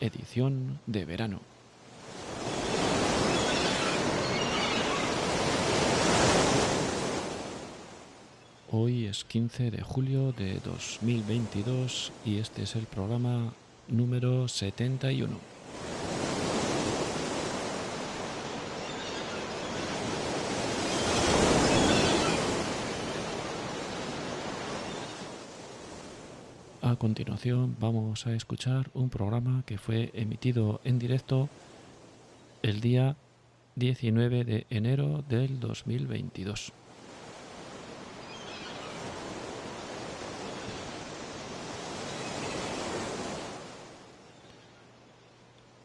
[0.00, 1.40] Edición de verano.
[8.70, 13.54] Hoy es 15 de julio de 2022 y este es el programa
[13.88, 15.53] número 71.
[26.94, 31.48] A continuación vamos a escuchar un programa que fue emitido en directo
[32.62, 33.16] el día
[33.74, 36.72] 19 de enero del 2022.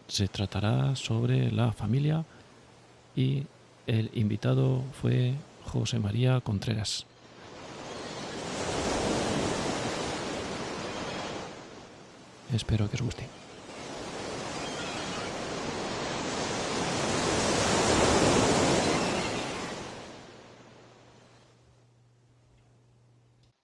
[0.10, 2.24] Se tratará sobre la familia
[3.16, 3.46] y
[3.88, 5.34] el invitado fue
[5.66, 7.08] José María Contreras.
[12.54, 13.26] Espero que os guste.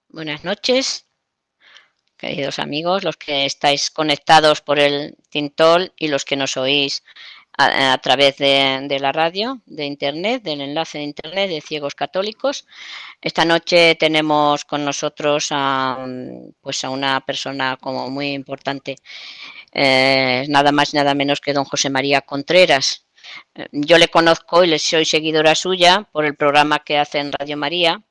[0.08, 1.06] Buenas noches,
[2.16, 7.02] queridos amigos, los que estáis conectados por el Tintol y los que nos oís
[7.58, 12.66] a, través de, la radio, de internet, del enlace de internet de Ciegos Católicos.
[13.20, 16.06] Esta noche tenemos con nosotros a,
[16.60, 18.96] pues a una persona como muy importante,
[19.72, 23.06] eh, nada más nada menos que don José María Contreras.
[23.54, 27.32] Eh, yo le conozco y le soy seguidora suya por el programa que hace en
[27.32, 28.02] Radio María,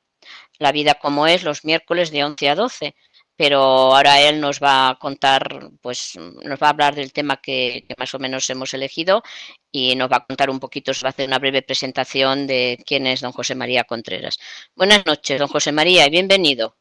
[0.58, 2.94] La vida como es, los miércoles de 11 a 12
[3.36, 7.86] pero ahora él nos va a contar, pues nos va a hablar del tema que,
[7.98, 9.22] más o menos hemos elegido
[9.70, 12.82] y nos va a contar un poquito, se va a hacer una breve presentación de
[12.86, 14.38] quién es don José María Contreras.
[14.74, 16.76] Buenas noches, don José María, y bienvenido.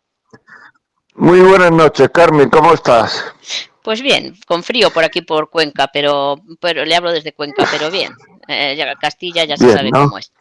[1.16, 3.23] Muy buenas noches, Carmen, ¿cómo estás?
[3.83, 7.91] Pues bien, con frío por aquí por Cuenca, pero, pero le hablo desde Cuenca, pero
[7.91, 8.13] bien.
[8.47, 10.31] Eh, Castilla ya se sabe cómo es.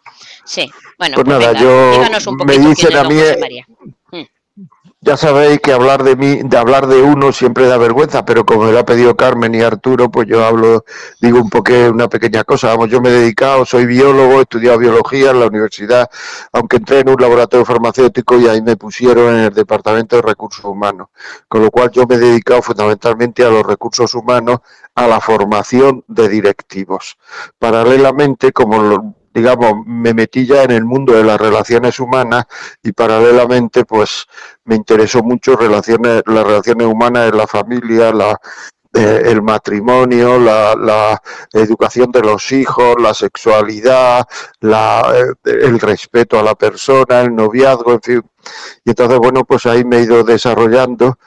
[0.44, 3.66] Sí, bueno, pues, pues nada, yo un poquito me dicen a mí, José María.
[5.00, 8.64] Ya sabéis que hablar de mí, de hablar de uno siempre da vergüenza, pero como
[8.64, 10.84] me ha pedido Carmen y Arturo, pues yo hablo,
[11.20, 12.68] digo un poco una pequeña cosa.
[12.68, 16.08] Vamos, yo me he dedicado, soy biólogo, he estudiado biología en la universidad,
[16.52, 20.64] aunque entré en un laboratorio farmacéutico y ahí me pusieron en el departamento de recursos
[20.64, 21.08] humanos.
[21.48, 24.60] Con lo cual yo me he dedicado fundamentalmente a los recursos humanos,
[24.94, 27.18] a la formación de directivos.
[27.58, 32.44] Paralelamente, como digamos, me metí ya en el mundo de las relaciones humanas
[32.82, 34.26] y paralelamente, pues,
[34.64, 38.40] me interesó mucho relaciones, las relaciones humanas en la familia, la,
[38.96, 41.20] eh, el matrimonio, la,
[41.52, 44.24] educación de los hijos, la sexualidad,
[44.62, 48.22] eh, el respeto a la persona, el noviazgo, en fin.
[48.84, 51.18] Y entonces, bueno, pues ahí me he ido desarrollando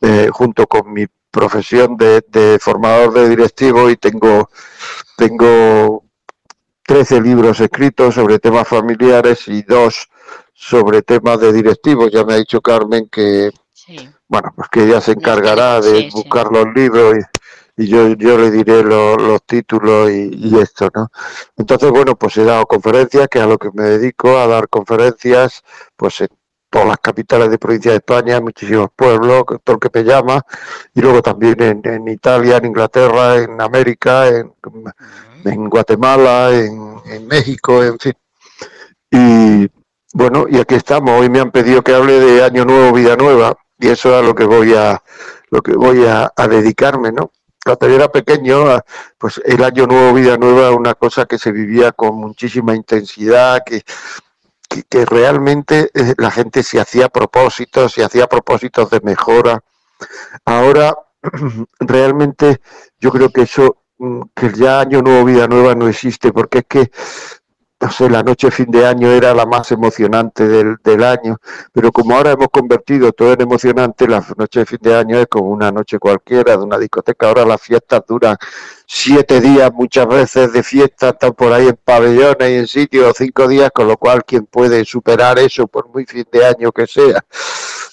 [0.00, 4.50] eh, junto con mi profesión de, de formador de directivo y tengo,
[5.16, 6.04] tengo
[6.92, 10.10] 13 libros escritos sobre temas familiares y dos
[10.52, 12.12] sobre temas de directivos.
[12.12, 13.50] Ya me ha dicho Carmen que,
[14.28, 17.14] bueno, pues que ella se encargará de buscar los libros
[17.78, 21.10] y, yo, yo le diré los títulos y, esto, ¿no?
[21.56, 24.68] Entonces, bueno, pues he dado conferencias, que es a lo que me dedico, a dar
[24.68, 25.62] conferencias,
[25.96, 26.28] pues en
[26.72, 30.42] todas las capitales de provincia de España, muchísimos pueblos, todo el que me llama,
[30.94, 34.52] y luego también en, en Italia, en Inglaterra, en América, en
[35.44, 38.12] en Guatemala, en, México, en fin.
[39.10, 39.68] Y
[40.14, 41.20] bueno, y aquí estamos.
[41.20, 44.26] Hoy me han pedido que hable de Año Nuevo, Vida Nueva, y eso es a
[44.26, 45.02] lo que voy a,
[45.50, 47.30] lo que voy a, dedicarme, ¿no?
[47.64, 48.64] Cuando yo era pequeño,
[49.18, 53.82] pues el Año Nuevo, Vida Nueva una cosa que se vivía con muchísima intensidad, que,
[54.88, 59.62] que, realmente eh, la gente se hacía propósitos, se hacía propósitos de mejora.
[60.44, 60.94] Ahora,
[61.80, 62.60] realmente
[62.98, 66.64] yo creo que eso mm, que ya año nuevo, vida nueva no existe, porque es
[66.68, 66.90] que
[67.82, 71.38] no sé, la noche de fin de año era la más emocionante del, del, año,
[71.72, 75.26] pero como ahora hemos convertido todo en emocionante, la noche de fin de año es
[75.26, 78.36] como una noche cualquiera de una discoteca, ahora las fiestas duran
[78.94, 83.48] siete días muchas veces de fiesta, están por ahí en pabellones y en sitios cinco
[83.48, 87.24] días, con lo cual quien puede superar eso por muy fin de año que sea.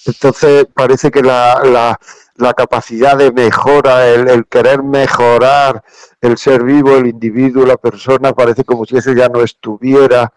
[0.04, 1.98] Entonces parece que la,
[2.36, 5.82] la, capacidad de mejora, el, querer mejorar,
[6.20, 10.30] el ser vivo, el individuo, la persona, parece como si eso ya no estuviera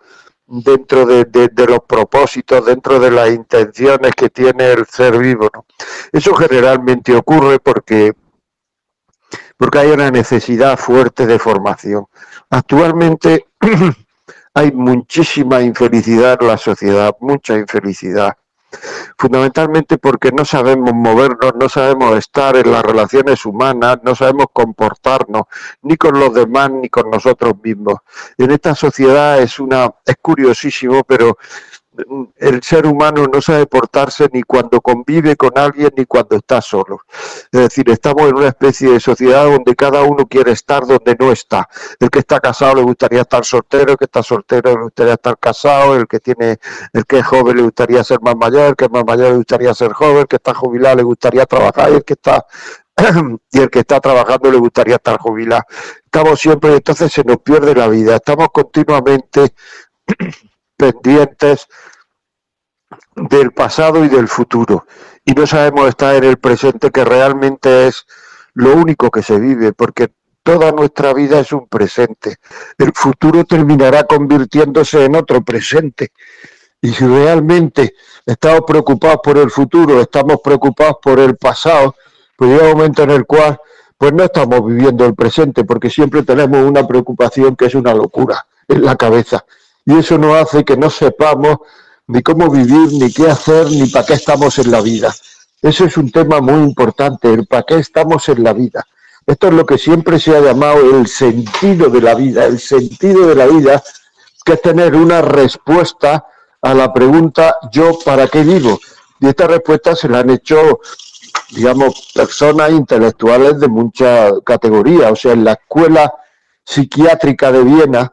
[0.48, 5.50] dentro de, de, los propósitos, dentro de las intenciones que tiene el ser vivo.
[6.14, 8.14] Eso generalmente ocurre porque,
[9.64, 12.06] porque hay una necesidad fuerte de formación.
[12.50, 13.46] Actualmente
[14.54, 18.36] hay muchísima infelicidad en la sociedad, mucha infelicidad
[19.18, 25.44] fundamentalmente porque no sabemos movernos, no sabemos estar en las relaciones humanas, no sabemos comportarnos
[25.84, 27.96] ni con los demás ni con nosotros mismos.
[28.38, 31.38] En esta sociedad es una es curiosísimo, pero
[32.38, 37.02] el ser humano no sabe portarse ni cuando convive con alguien ni cuando está solo.
[37.52, 41.32] Es decir, estamos en una especie de sociedad donde cada uno quiere estar donde no
[41.32, 41.68] está.
[42.00, 45.38] El que está casado le gustaría estar soltero, el que está soltero le gustaría estar
[45.38, 46.58] casado, el que tiene,
[46.94, 49.38] el que es joven le gustaría ser más mayor, el que es más mayor le
[49.38, 52.46] gustaría ser joven, el que está jubilado le gustaría trabajar y el que está
[53.52, 55.64] y el que está trabajando le gustaría estar jubilado.
[56.06, 58.16] Estamos siempre, entonces se nos pierde la vida.
[58.16, 59.54] Estamos continuamente
[60.92, 61.68] pendientes
[63.16, 64.86] del pasado y del futuro.
[65.26, 68.06] Y no sabemos estar en el presente, que realmente es
[68.54, 70.12] lo único que se vive, porque
[70.44, 72.36] toda nuestra vida es un presente.
[72.78, 76.12] El futuro terminará convirtiéndose en otro presente.
[76.82, 77.94] Y si realmente
[78.26, 81.96] estamos preocupados por el futuro, estamos preocupados por el pasado,
[82.36, 83.58] pues llega un momento en el cual
[83.98, 88.46] pues no estamos viviendo el presente, porque siempre tenemos una preocupación que es una locura
[88.68, 89.46] en la cabeza
[89.86, 91.58] y eso no hace que no sepamos
[92.08, 95.14] ni cómo vivir, ni qué hacer, ni para qué estamos en la vida.
[95.62, 98.86] Eso es un tema muy importante, el para qué estamos en la vida.
[99.26, 102.46] Esto es lo que siempre se ha llamado el sentido de la vida.
[102.46, 103.82] El sentido de la vida,
[104.44, 106.26] que es tener una respuesta
[106.62, 108.80] a la pregunta yo para qué vivo.
[109.22, 110.82] Y esta respuesta se la han hecho,
[111.52, 115.12] digamos, personas intelectuales de mucha categoría.
[115.12, 116.14] O sea, en la escuela
[116.66, 118.12] psiquiátrica de Viena,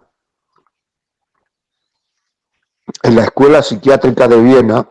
[3.02, 4.88] en la Escuela Psiquiátrica de Viena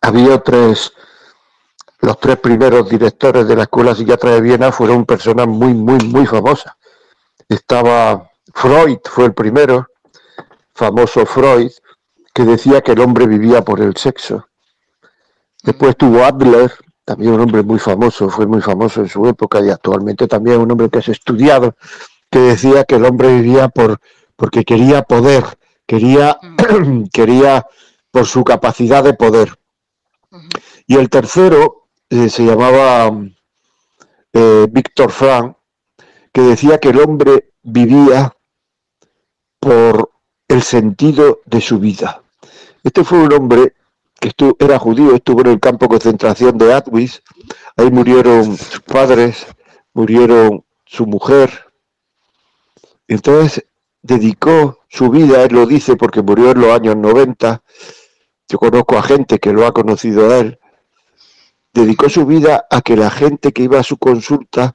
[0.00, 0.92] había tres,
[2.00, 6.26] los tres primeros directores de la Escuela Psiquiátrica de Viena fueron personas muy, muy, muy
[6.26, 6.72] famosas.
[7.48, 9.86] Estaba Freud, fue el primero,
[10.74, 11.70] famoso Freud,
[12.34, 14.46] que decía que el hombre vivía por el sexo.
[15.62, 16.72] Después tuvo Adler,
[17.04, 20.70] también un hombre muy famoso, fue muy famoso en su época y actualmente también un
[20.70, 21.74] hombre que es estudiado,
[22.30, 23.98] que decía que el hombre vivía por,
[24.36, 25.57] porque quería poder,
[25.88, 26.38] quería,
[27.12, 27.66] quería
[28.12, 29.58] por su capacidad de poder.
[30.86, 33.10] Y el tercero eh, se llamaba
[34.32, 35.56] eh, Víctor Frank,
[36.32, 38.36] que decía que el hombre vivía
[39.58, 40.12] por
[40.46, 42.22] el sentido de su vida.
[42.84, 43.74] Este fue un hombre
[44.20, 47.22] que estuvo, era judío, estuvo en el campo de concentración de Auschwitz,
[47.76, 49.46] ahí murieron sus padres,
[49.94, 51.50] murieron su mujer.
[53.06, 53.64] Entonces
[54.02, 57.62] dedicó su vida, él lo dice porque murió en los años 90,
[58.48, 60.58] yo conozco a gente que lo ha conocido a él,
[61.72, 64.74] dedicó su vida a que la gente que iba a su consulta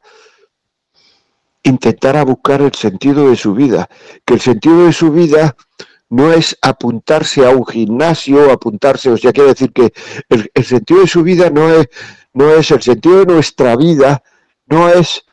[1.63, 3.89] intentara buscar el sentido de su vida,
[4.25, 5.55] que el sentido de su vida
[6.09, 9.93] no es apuntarse a un gimnasio, apuntarse, o sea, quiere decir que
[10.29, 11.87] el, el sentido de su vida no es,
[12.33, 14.21] no es el sentido de nuestra vida,
[14.67, 15.25] no es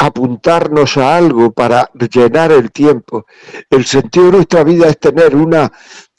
[0.00, 3.26] apuntarnos a algo para llenar el tiempo.
[3.68, 5.70] El sentido de nuestra vida es tener una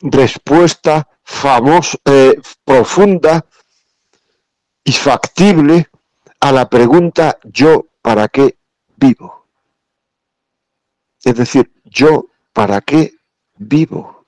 [0.02, 3.44] respuesta famosa, eh, profunda
[4.84, 5.90] y factible
[6.40, 8.56] a la pregunta yo para qué
[8.98, 9.48] vivo.
[11.24, 13.16] Es decir, yo para qué
[13.58, 14.28] vivo.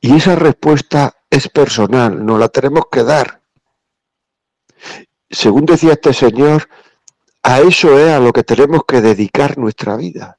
[0.00, 3.40] Y esa respuesta es personal, no la tenemos que dar.
[5.30, 6.68] Según decía este señor,
[7.46, 10.36] a eso es a lo que tenemos que dedicar nuestra vida.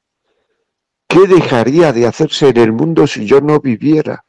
[1.08, 4.26] ¿Qué dejaría de hacerse en el mundo si yo no viviera?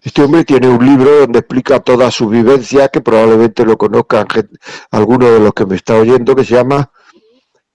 [0.00, 4.26] Este hombre tiene un libro donde explica toda su vivencia, que probablemente lo conozcan
[4.92, 6.90] algunos de los que me está oyendo, que se llama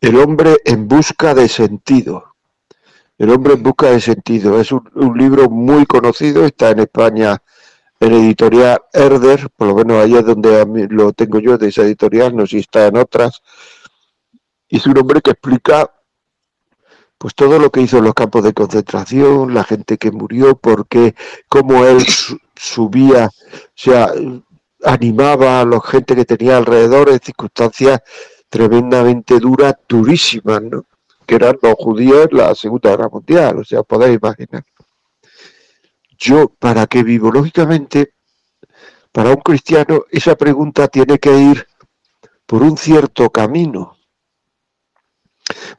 [0.01, 2.33] El hombre en busca de sentido.
[3.19, 4.59] El hombre en busca de sentido.
[4.59, 7.43] Es un, un libro muy conocido, está en España
[7.99, 12.45] en editorial Herder, por lo menos es donde lo tengo yo de esa editorial, no
[12.45, 13.41] sé si está en otras,
[14.69, 15.91] es un hombre que explica
[17.17, 21.15] pues todo lo que hizo en los campos de concentración, la gente que murió, porque
[21.47, 22.05] cómo él
[22.55, 24.11] subía, o sea,
[24.83, 28.01] animaba a la gente que tenía alrededor en circunstancias
[28.49, 30.85] tremendamente duras, durísimas, ¿no?
[31.25, 34.63] que eran los judíos en la Segunda Guerra Mundial, o sea, podéis imaginar.
[36.17, 37.31] Yo, ¿para qué vivo?
[37.31, 38.13] Lógicamente,
[39.11, 41.67] para un cristiano esa pregunta tiene que ir
[42.45, 43.97] por un cierto camino,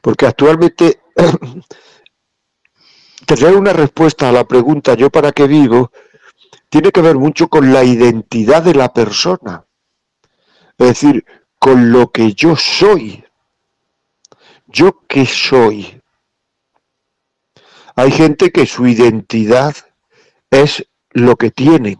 [0.01, 1.01] porque actualmente
[3.25, 5.91] tener una respuesta a la pregunta yo para qué vivo
[6.69, 9.65] tiene que ver mucho con la identidad de la persona.
[10.77, 11.25] Es decir,
[11.59, 13.23] con lo que yo soy.
[14.67, 16.01] ¿Yo qué soy?
[17.95, 19.75] Hay gente que su identidad
[20.51, 21.97] es lo que tiene.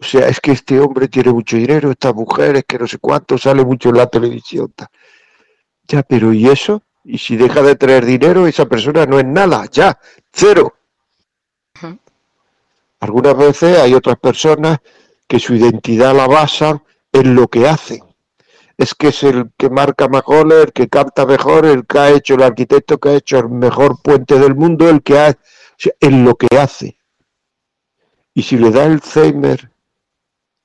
[0.00, 2.98] O sea, es que este hombre tiene mucho dinero, esta mujer es que no sé
[2.98, 4.72] cuánto, sale mucho en la televisión.
[5.86, 6.82] Ya, pero ¿y eso?
[7.04, 9.98] Y si deja de tener dinero, esa persona no es nada, ya,
[10.32, 10.74] cero.
[13.00, 14.78] Algunas veces hay otras personas
[15.28, 16.82] que su identidad la basan
[17.12, 18.02] en lo que hacen.
[18.76, 22.34] Es que es el que marca mejor, el que canta mejor, el que ha hecho
[22.34, 25.38] el arquitecto que ha hecho el mejor puente del mundo, el que ha
[26.00, 26.98] en lo que hace.
[28.32, 29.70] Y si le da Alzheimer,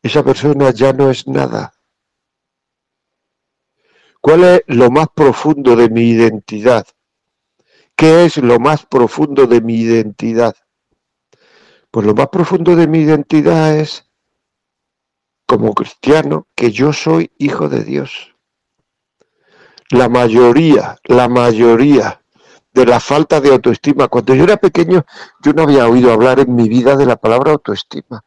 [0.02, 1.74] esa persona ya no es nada.
[4.22, 6.88] ¿Cuál es lo más profundo de mi identidad?
[7.96, 10.56] ¿Qué es lo más profundo de mi identidad?
[11.92, 14.10] Pues lo más profundo de mi identidad es,
[15.46, 18.36] como cristiano, que yo soy hijo de Dios.
[19.90, 22.22] La mayoría, la mayoría
[22.74, 24.08] de la falta de autoestima.
[24.08, 25.06] Cuando yo era pequeño,
[25.42, 28.24] yo no había oído hablar en mi vida de la palabra autoestima.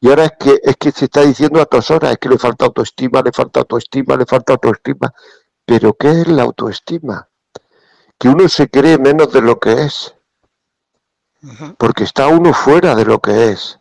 [0.00, 2.38] Y ahora es que, es que se está diciendo a todas horas, es que le
[2.38, 5.12] falta autoestima, le falta autoestima, le falta autoestima.
[5.64, 7.28] Pero ¿qué es la autoestima?
[8.18, 10.14] Que uno se cree menos de lo que es.
[11.78, 13.78] Porque está uno fuera de lo que es.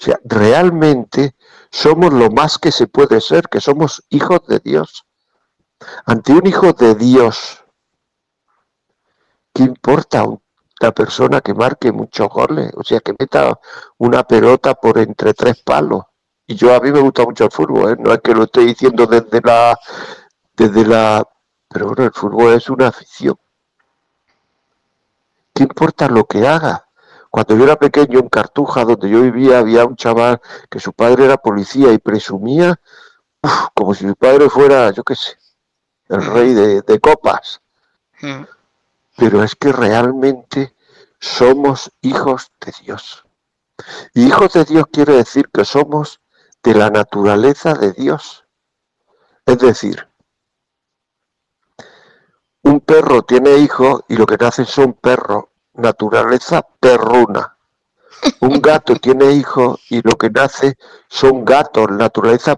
[0.00, 1.34] O sea, realmente
[1.70, 5.04] somos lo más que se puede ser, que somos hijos de Dios.
[6.06, 7.57] Ante un hijo de Dios,
[9.58, 10.24] ¿qué importa
[10.78, 12.70] la persona que marque muchos goles?
[12.76, 13.58] O sea, que meta
[13.98, 16.04] una pelota por entre tres palos.
[16.46, 17.96] Y yo a mí me gusta mucho el fútbol, ¿eh?
[17.98, 19.76] no es que lo esté diciendo desde la,
[20.56, 21.26] desde la,
[21.68, 23.36] pero bueno, el fútbol es una afición.
[25.52, 26.86] ¿Qué importa lo que haga?
[27.28, 31.24] Cuando yo era pequeño en Cartuja, donde yo vivía, había un chaval que su padre
[31.24, 32.80] era policía y presumía
[33.74, 35.36] como si su padre fuera, yo qué sé,
[36.10, 37.60] el rey de copas.
[38.20, 38.44] Hmm
[39.18, 40.76] pero es que realmente
[41.18, 43.24] somos hijos de Dios.
[44.14, 46.20] Y hijos de Dios quiere decir que somos
[46.62, 48.44] de la naturaleza de Dios.
[49.44, 50.08] Es decir,
[52.62, 57.58] un perro tiene hijos y lo que nace son perros, naturaleza perruna.
[58.40, 62.56] Un gato tiene hijos y lo que nace son gatos, naturaleza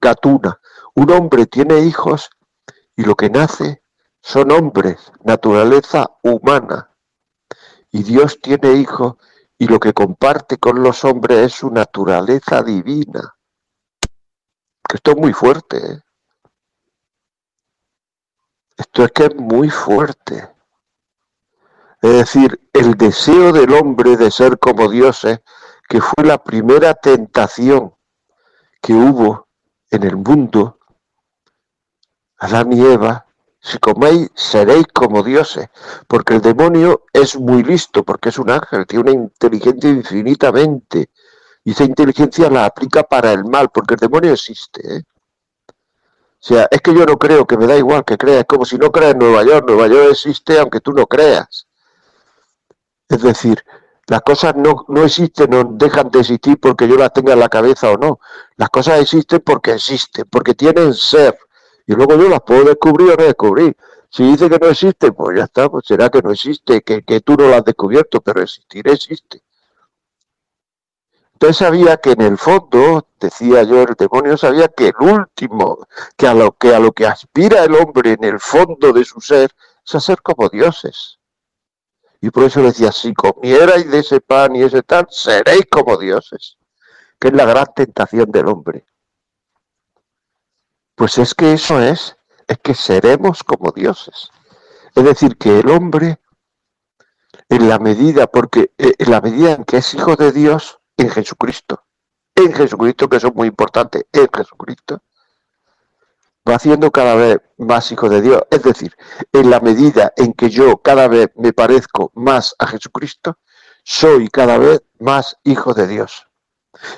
[0.00, 0.58] gatuna.
[0.94, 2.30] Un hombre tiene hijos
[2.96, 3.82] y lo que nace
[4.20, 6.90] son hombres, naturaleza humana.
[7.90, 9.16] Y Dios tiene hijos
[9.58, 13.34] y lo que comparte con los hombres es su naturaleza divina.
[14.92, 15.76] esto es muy fuerte.
[15.76, 16.00] ¿eh?
[18.76, 20.48] Esto es que es muy fuerte.
[22.00, 25.40] Es decir, el deseo del hombre de ser como dioses,
[25.86, 27.94] que fue la primera tentación
[28.80, 29.48] que hubo
[29.90, 30.78] en el mundo,
[32.38, 33.26] Adán y Eva,
[33.60, 35.68] si coméis, seréis como dioses,
[36.06, 41.10] porque el demonio es muy listo, porque es un ángel, tiene una inteligencia infinitamente,
[41.64, 44.80] y esa inteligencia la aplica para el mal, porque el demonio existe.
[44.96, 45.02] ¿eh?
[45.68, 48.78] O sea, es que yo no creo, que me da igual que creas, como si
[48.78, 51.66] no creas en Nueva York, Nueva York existe aunque tú no creas.
[53.10, 53.62] Es decir,
[54.06, 57.50] las cosas no, no existen, no dejan de existir porque yo las tenga en la
[57.50, 58.20] cabeza o no.
[58.56, 61.38] Las cosas existen porque existen, porque tienen ser
[61.90, 63.76] y luego yo las puedo descubrir o no descubrir.
[64.10, 67.34] Si dice que no existe, pues ya está, pues será que no existe, que, tú
[67.34, 69.42] no lo has descubierto, pero existir existe.
[71.32, 75.84] Entonces sabía que en el fondo, decía yo, el demonio sabía que el último,
[76.16, 79.20] que a lo que a lo que aspira el hombre en el fondo de su
[79.20, 79.50] ser,
[79.84, 81.18] es a ser como dioses.
[82.20, 86.56] Y por eso decía, si comierais de ese pan y ese tal, seréis como dioses,
[87.18, 88.84] que es la gran tentación del hombre.
[91.00, 94.28] Pues es que eso es, es que seremos como dioses.
[94.94, 96.20] Es decir, que el hombre
[97.48, 101.08] en la medida, porque eh, en la medida en que es hijo de Dios en
[101.08, 101.84] Jesucristo,
[102.34, 105.02] en Jesucristo, que eso es muy importante, en Jesucristo,
[106.46, 108.42] va haciendo cada vez más hijo de Dios.
[108.50, 108.94] Es decir,
[109.32, 113.38] en la medida en que yo cada vez me parezco más a Jesucristo,
[113.84, 116.29] soy cada vez más hijo de Dios.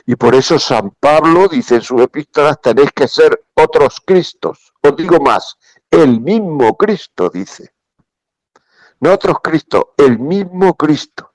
[0.07, 4.73] Y por eso San Pablo dice en sus epístolas, tenéis que ser otros Cristos.
[4.83, 5.57] Os digo más,
[5.91, 7.75] el mismo Cristo dice.
[9.00, 11.33] No otros Cristo, el mismo Cristo.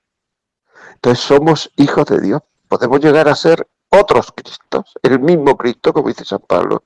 [0.94, 2.42] Entonces somos hijos de Dios.
[2.68, 6.84] Podemos llegar a ser otros Cristos, el mismo Cristo, como dice San Pablo.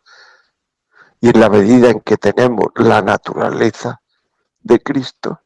[1.21, 4.01] Y en la medida en que tenemos la naturaleza
[4.61, 5.41] de Cristo,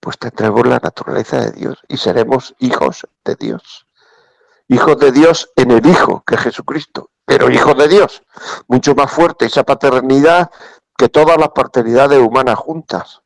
[0.00, 3.86] pues tendremos la naturaleza de Dios y seremos hijos de Dios.
[4.70, 8.22] Hijos de Dios en el Hijo, que es Jesucristo, pero hijos de Dios.
[8.68, 10.48] Mucho más fuerte esa paternidad
[10.96, 13.20] que todas las paternidades humanas juntas.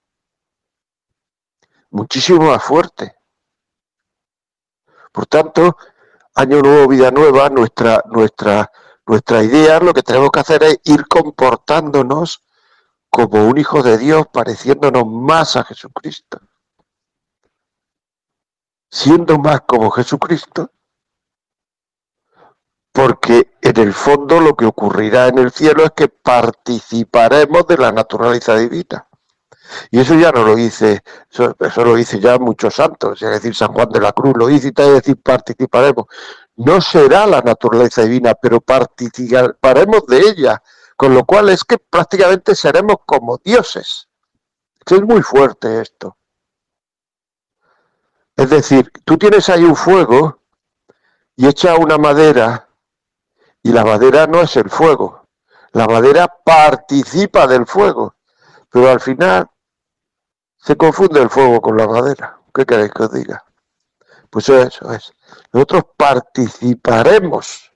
[1.91, 3.15] Muchísimo más fuerte.
[5.13, 5.77] Por tanto,
[6.35, 8.73] año nuevo, vida nueva, nuestra, nuestra,
[9.07, 12.43] nuestra idea, lo que tenemos que hacer es ir comportándonos
[13.11, 16.41] como un hijo de Dios, pareciéndonos más a Jesucristo
[18.95, 20.71] siendo más como Jesucristo,
[22.95, 27.91] porque en el fondo lo que ocurrirá en el cielo es que participaremos de la
[27.91, 29.09] naturaleza divina.
[29.91, 33.73] Y eso ya no lo dice, eso, lo dice ya muchos santos, es decir, San
[33.73, 36.07] Juan de la Cruz lo dice y decir, participaremos.
[36.55, 40.63] No será la naturaleza divina, pero participaremos de ella,
[40.97, 44.09] con lo cual es que prácticamente seremos como dioses.
[44.87, 46.17] Es muy fuerte esto.
[48.37, 50.39] Es decir, tú tienes ahí un fuego
[51.35, 52.64] y echa una madera
[53.65, 55.27] y la madera no es el fuego.
[55.73, 58.15] La madera participa del fuego,
[58.71, 59.49] pero al final
[60.57, 62.39] se confunde el fuego con la madera.
[62.55, 63.43] ¿Qué queréis que os diga?
[64.31, 65.13] Pues eso es.
[65.53, 67.73] Nosotros participaremos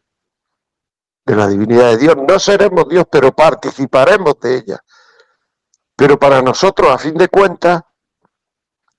[1.25, 2.17] de la divinidad de Dios.
[2.17, 4.85] No seremos Dios, pero participaremos de ella.
[5.97, 7.83] Pero para nosotros, a fin de cuentas,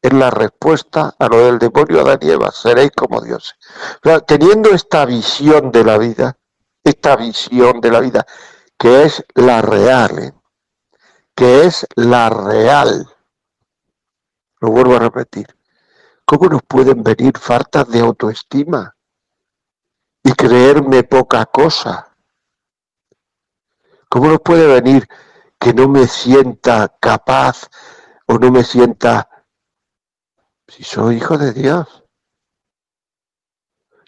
[0.01, 3.55] es la respuesta a lo del demonio de Eva, seréis como dioses.
[4.25, 6.38] teniendo esta visión de la vida,
[6.89, 8.25] esta visión de la vida,
[8.77, 10.33] que es la real, ¿eh?
[11.35, 13.07] que es la real,
[14.59, 15.47] lo vuelvo a repetir,
[16.25, 18.95] ¿cómo nos pueden venir faltas de autoestima
[20.23, 22.15] y creerme poca cosa?
[24.09, 25.07] ¿Cómo nos puede venir
[25.59, 27.69] que no me sienta capaz
[28.25, 29.29] o no me sienta
[30.67, 32.03] si soy hijo de Dios.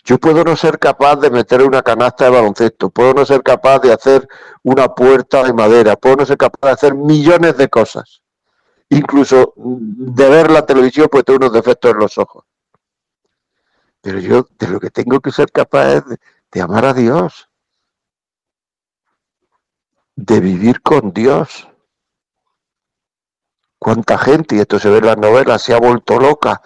[0.04, 3.80] Yo puedo no ser capaz de meter una canasta de baloncesto, puedo no ser capaz
[3.80, 4.28] de hacer
[4.64, 8.22] una puerta de madera, puedo no ser capaz de hacer millones de cosas.
[8.90, 12.46] Incluso de ver la televisión, pues tengo unos defectos en los ojos.
[14.02, 16.18] Pero yo de lo que tengo que ser capaz es de,
[16.52, 17.50] de amar a Dios,
[20.16, 21.68] de vivir con Dios
[23.82, 26.62] cuánta gente, y esto se ve en las novelas, se ha vuelto loca.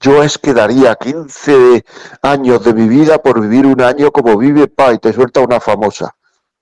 [0.00, 1.84] Yo es que daría 15
[2.22, 5.60] años de mi vida por vivir un año como vive Pa y te suelta una
[5.60, 6.16] famosa.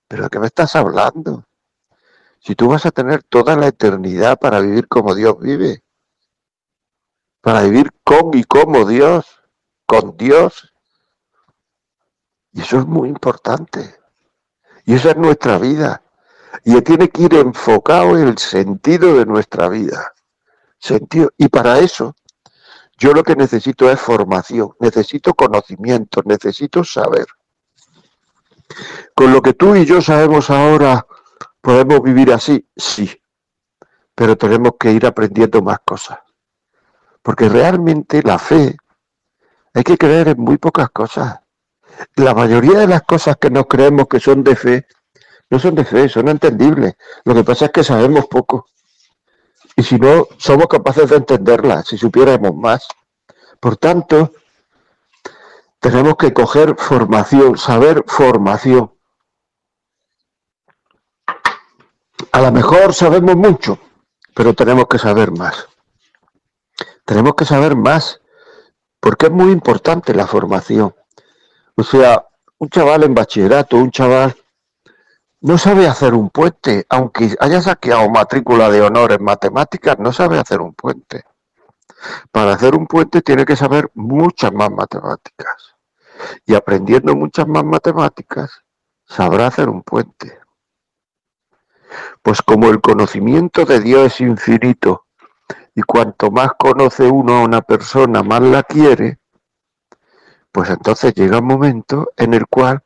[0.09, 1.45] ¿Pero de qué me estás hablando?
[2.41, 5.83] Si tú vas a tener toda la eternidad para vivir como Dios vive,
[7.41, 9.27] para vivir con y como Dios,
[9.87, 10.73] con Dios.
[12.53, 13.97] Y eso es muy importante.
[14.85, 16.05] Y esa es nuestra vida
[16.65, 20.13] y tiene que ir enfocado en el sentido de nuestra vida.
[20.79, 21.31] Sentido.
[21.37, 22.15] Y para eso,
[23.05, 27.27] yo lo que necesito es formación, necesito conocimiento, necesito saber.
[29.15, 31.07] Con lo que tú y yo sabemos ahora,
[31.61, 32.67] ¿podemos vivir así?
[32.75, 33.15] Sí,
[34.15, 36.21] pero tenemos que ir aprendiendo más cosas.
[37.21, 38.75] Porque realmente la fe,
[39.75, 41.41] hay que creer en muy pocas cosas.
[42.17, 44.87] La mayoría de las cosas que nos creemos que son de fe
[45.51, 46.95] no son de fe, son entendibles.
[47.27, 48.67] Lo que pasa es que sabemos poco.
[49.77, 52.87] Y si no, somos capaces de entenderlas, si supiéramos más.
[53.61, 54.33] Por tanto,
[55.81, 58.93] tenemos que coger formación, saber formación.
[62.33, 63.79] A lo mejor sabemos mucho,
[64.35, 65.69] pero tenemos que saber más.
[67.05, 68.21] Tenemos que saber más,
[69.01, 70.95] porque es muy importante la formación.
[71.77, 72.27] O sea,
[72.59, 74.35] un chaval en bachillerato, un chaval
[75.45, 80.39] no sabe hacer un puente, aunque haya saqueado matrícula de honor en matemáticas, no sabe
[80.39, 81.23] hacer un puente.
[82.33, 85.77] Para hacer un puente tiene que saber muchas más matemáticas.
[86.47, 88.63] Y aprendiendo muchas más matemáticas,
[89.05, 90.39] sabrá hacer un puente.
[92.23, 95.05] Pues como el conocimiento de Dios es infinito
[95.75, 99.19] Y cuanto más conoce uno a una persona, más la quiere,
[100.51, 102.83] pues entonces llega un momento en el cual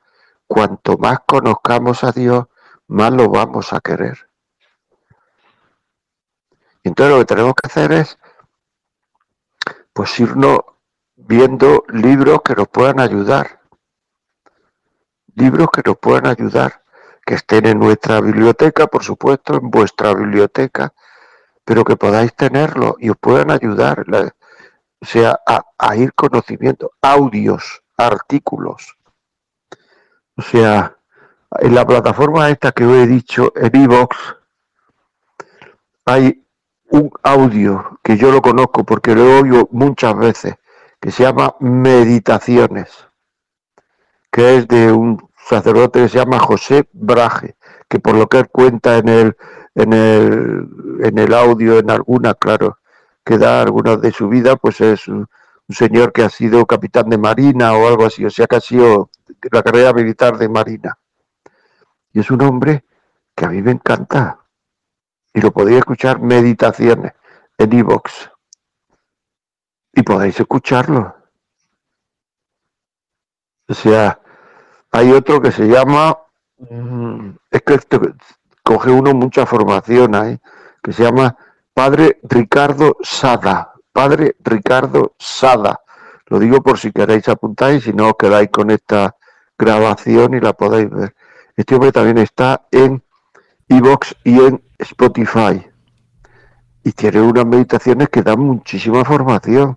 [0.49, 2.47] cuanto más conozcamos a Dios,
[2.89, 4.29] más lo vamos a querer.
[6.83, 8.19] Entonces lo que tenemos que hacer es
[9.93, 10.61] pues irnos
[11.17, 13.61] viendo libros que nos puedan ayudar.
[15.35, 16.83] Libros que nos puedan ayudar,
[17.25, 20.93] que estén en nuestra biblioteca, por supuesto, en vuestra biblioteca,
[21.65, 24.05] pero que podáis tenerlo y os puedan ayudar,
[25.01, 28.98] o sea, a, ir conocimiento, audios, artículos.
[30.39, 30.97] O sea,
[31.61, 34.17] en la plataforma esta que os he dicho, en iVox,
[36.07, 36.47] hay
[36.91, 40.55] un audio que yo lo conozco porque lo oído muchas veces,
[41.01, 42.89] que se llama Meditaciones,
[44.31, 47.57] que es de un sacerdote que se llama José Braje,
[47.89, 49.37] que por lo que él cuenta en el,
[49.75, 50.69] en el,
[51.03, 52.79] en el audio, en alguna, claro,
[53.25, 55.29] que da algunas de su vida, pues es un,
[55.69, 59.11] señor que ha sido capitán de marina o algo así, o sea que ha sido
[59.51, 60.99] la carrera militar de marina.
[62.13, 62.85] Y es un hombre
[63.35, 64.41] que a mí me encanta.
[65.33, 67.13] Y lo podéis escuchar meditaciones
[67.57, 68.31] en iVox
[69.93, 71.15] y podéis escucharlo.
[73.69, 74.21] O sea,
[74.93, 76.17] hay otro que se llama,
[76.59, 78.01] mm, es que este,
[78.63, 80.39] coge uno mucha formación ahí,
[80.83, 81.37] que se llama
[81.75, 83.73] Padre Ricardo Sada.
[83.93, 85.81] Padre Ricardo Sada.
[86.27, 89.17] Lo digo por si queréis apuntar y si no os quedáis con esta
[89.59, 91.15] grabación y la podéis ver.
[91.57, 93.03] Este hombre también está en
[93.69, 95.67] iVox y en Spotify.
[96.85, 99.77] Y tiene unas meditaciones que dan muchísima formación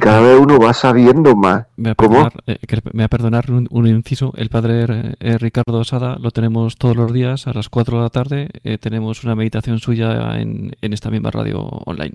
[0.00, 1.66] cada vez uno va sabiendo más.
[1.76, 2.58] Me va a perdonar, eh,
[2.92, 4.32] me va a perdonar un, inciso.
[4.36, 8.10] El padre eh, Ricardo Sada lo tenemos todos los días a las 4 de la
[8.10, 8.48] tarde.
[8.62, 12.14] Eh, tenemos una meditación suya en, esta misma radio online.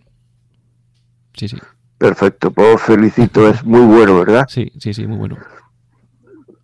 [1.34, 1.58] Sí, sí.
[1.98, 3.48] Perfecto, pues felicito.
[3.50, 4.46] Es muy bueno, ¿verdad?
[4.48, 5.38] Sí, sí, sí, muy bueno.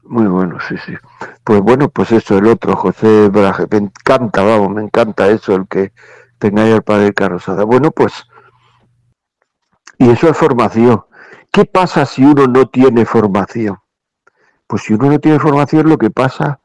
[0.04, 0.94] Muy bueno, sí, sí.
[1.44, 3.66] Pues bueno, pues eso, el otro, José Braje.
[3.72, 5.94] Me encanta, vamos, me encanta eso, el que
[6.38, 7.64] tengáis al padre Ricardo Sada.
[7.64, 8.26] Bueno, pues
[9.98, 11.06] y eso es formación.
[11.52, 13.78] ¿Qué pasa si uno no tiene formación?
[14.68, 16.60] Pues si uno no tiene formación, lo que pasa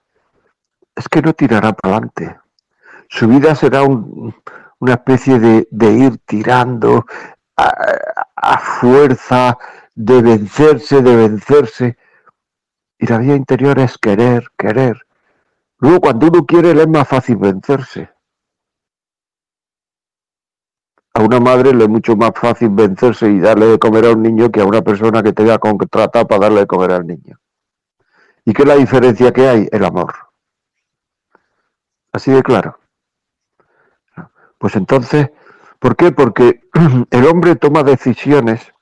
[0.97, 2.37] es que no tirará para adelante.
[3.09, 7.07] Su vida será una especie de, ir tirando
[7.57, 9.57] a, fuerza,
[9.95, 11.99] de vencerse, de vencerse.
[12.99, 15.07] Y la vida interior es querer, querer.
[15.79, 18.11] Luego, cuando uno quiere, es más fácil vencerse
[21.19, 24.23] a una madre le es mucho más fácil vencerse y darle de comer a un
[24.23, 27.41] niño que a una persona que tenga contratado para darle de comer al niño.
[28.45, 29.69] ¿Y qué es la diferencia que hay?
[29.73, 30.15] El amor.
[32.13, 32.79] Así de claro.
[34.59, 35.31] Pues entonces,
[35.81, 36.13] ¿por qué?
[36.13, 36.61] Porque
[37.11, 38.73] el hombre toma decisiones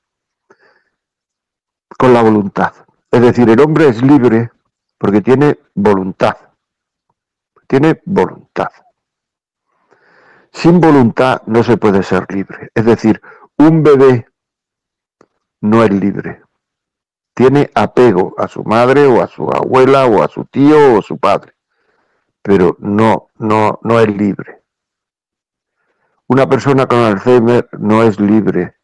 [1.97, 2.73] con la voluntad.
[3.11, 4.51] Es decir, el hombre es libre
[4.97, 6.35] porque tiene voluntad.
[7.67, 8.69] Tiene voluntad.
[10.51, 12.71] Sin voluntad no se puede ser libre.
[12.73, 13.21] Es decir,
[13.57, 14.27] un bebé
[15.61, 16.41] no es libre.
[17.33, 21.01] Tiene apego a su madre o a su abuela o a su tío o a
[21.01, 21.53] su padre.
[22.41, 24.63] Pero no, no, no es libre.
[26.27, 28.75] Una persona con Alzheimer no es libre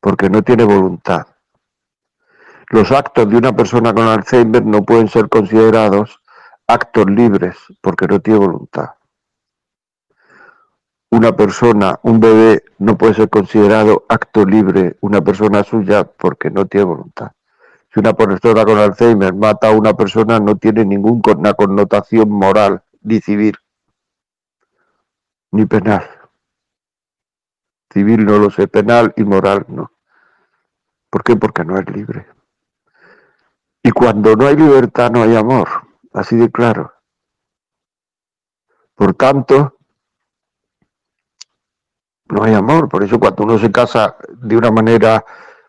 [0.00, 1.33] porque no tiene voluntad.
[2.70, 6.20] Los actos de una persona con Alzheimer no pueden ser considerados
[6.66, 8.90] actos libres porque no tiene voluntad
[11.14, 16.66] una persona, un bebé, no puede ser considerado acto libre una persona suya porque no
[16.66, 17.30] tiene voluntad.
[17.92, 23.20] Si una persona con Alzheimer mata a una persona, no tiene ninguna connotación moral ni
[23.20, 23.54] civil,
[25.52, 26.04] ni penal.
[27.92, 29.92] Civil no lo sé, penal y moral no.
[31.10, 31.36] ¿Por qué?
[31.36, 32.26] Porque no es libre.
[33.86, 35.68] Y cuando no hay libertad no hay amor,
[36.14, 36.94] así de claro.
[38.94, 39.76] Por tanto,
[42.24, 42.88] no hay amor.
[42.88, 45.22] Por eso cuando uno se casa de una manera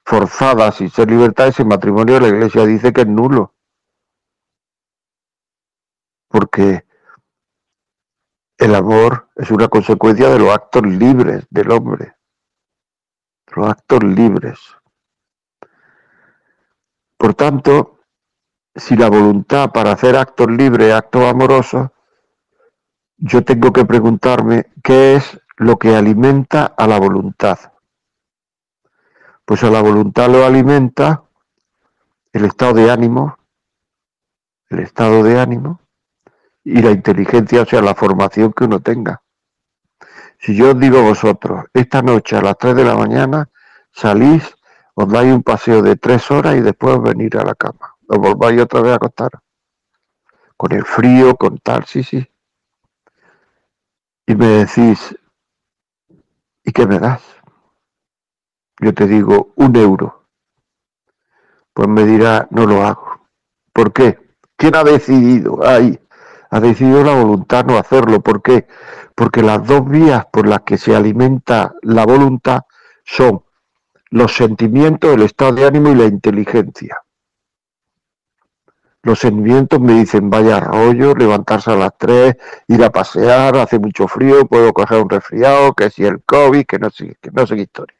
[0.06, 3.54] forzada, sin ser libertad, ese matrimonio la iglesia dice que es nulo.
[6.30, 6.86] Porque
[8.58, 12.16] el amor es una consecuencia de los actos libres del hombre.
[13.54, 14.58] Los actos libres.
[17.18, 17.95] Por tanto,
[18.76, 21.90] si la voluntad para hacer actos libres, actos amorosos,
[23.18, 27.58] yo tengo que preguntarme qué es lo que alimenta a la voluntad.
[29.46, 31.24] Pues a la voluntad lo alimenta
[32.34, 33.38] el estado de ánimo,
[34.70, 35.80] el estado de ánimo
[36.64, 39.22] y la inteligencia, o sea, la formación que uno tenga.
[40.40, 43.50] Si yo os digo vosotros, esta noche a las 3 de la mañana
[43.92, 44.56] salís,
[44.96, 47.95] os dais un paseo de 3 horas y después venir a la cama.
[48.08, 49.32] Os volváis otra vez a acostar.
[50.58, 52.26] Con el frío, con tal, sí, sí.
[54.28, 55.16] Y me decís,
[56.64, 57.22] ¿y qué me das?
[58.80, 60.28] Yo te digo, un euro.
[61.74, 63.28] Pues me dirá, no lo hago.
[63.74, 64.20] ¿Por qué?
[64.56, 65.66] ¿Quién ha decidido?
[65.66, 66.00] Ahí
[66.50, 68.22] ha decidido la voluntad no hacerlo.
[68.22, 68.68] ¿Por qué?
[69.14, 72.62] Porque las dos vías por las que se alimenta la voluntad
[73.04, 73.44] son
[74.10, 77.05] los sentimientos, el estado de ánimo y la inteligencia.
[79.06, 82.36] Los sentimientos me dicen, vaya rollo, levantarse a las tres,
[82.68, 86.80] ir a pasear, hace mucho frío, puedo coger un resfriado, que si el COVID, que
[86.80, 88.00] no sé, que no sé qué historia.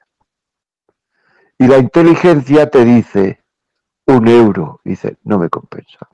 [1.60, 3.44] Y la inteligencia te dice,
[4.08, 6.10] un euro, dice, no me compensa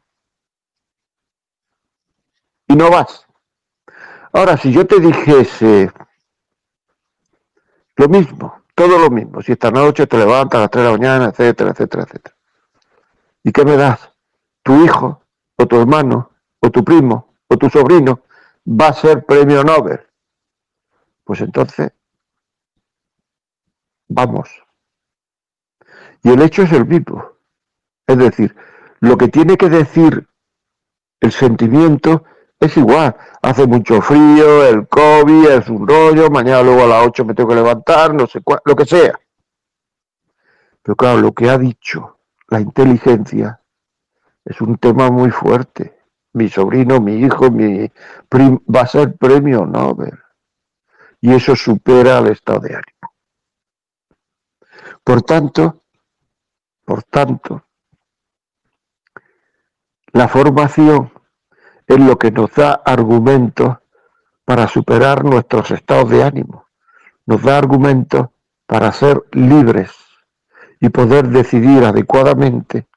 [2.72, 3.26] y no vas.
[4.34, 5.92] Ahora, si yo te dijese
[7.98, 10.98] lo mismo, todo lo mismo, si esta noche te levantas a las 3 de la
[10.98, 12.36] mañana, etcétera, etcétera, etcétera.
[13.44, 14.11] ¿Y qué me das?
[14.64, 15.24] Tu hijo,
[15.58, 18.22] o tu hermano, o tu primo, o tu sobrino
[18.68, 20.00] va a ser premio Nobel.
[21.24, 21.92] Pues entonces,
[24.08, 24.50] vamos.
[26.24, 27.32] Y el hecho es el mismo.
[28.06, 28.56] Es decir,
[29.00, 30.28] lo que tiene que decir
[31.20, 32.24] el sentimiento
[32.60, 37.26] es igual, hace mucho frío, el COVID es un rollo, mañana luego a las 8
[37.26, 39.20] me tengo que levantar, no sé cuál, lo que sea.
[40.84, 42.20] Pero claro, lo que ha dicho
[42.50, 43.61] la inteligencia
[44.52, 45.98] es un tema muy fuerte.
[46.34, 47.90] Mi sobrino, mi hijo, mi
[48.34, 50.18] va a ser premio Nobel.
[51.22, 53.14] Y eso supera el estado de ánimo.
[55.04, 55.84] Por tanto,
[56.86, 57.66] por tanto,
[60.12, 61.12] la formación
[61.88, 63.78] es lo que nos da argumentos
[64.44, 66.68] para superar nuestros estados de ánimo,
[67.26, 68.28] nos da argumentos
[68.66, 69.92] para ser libres
[70.80, 72.88] y poder decidir adecuadamente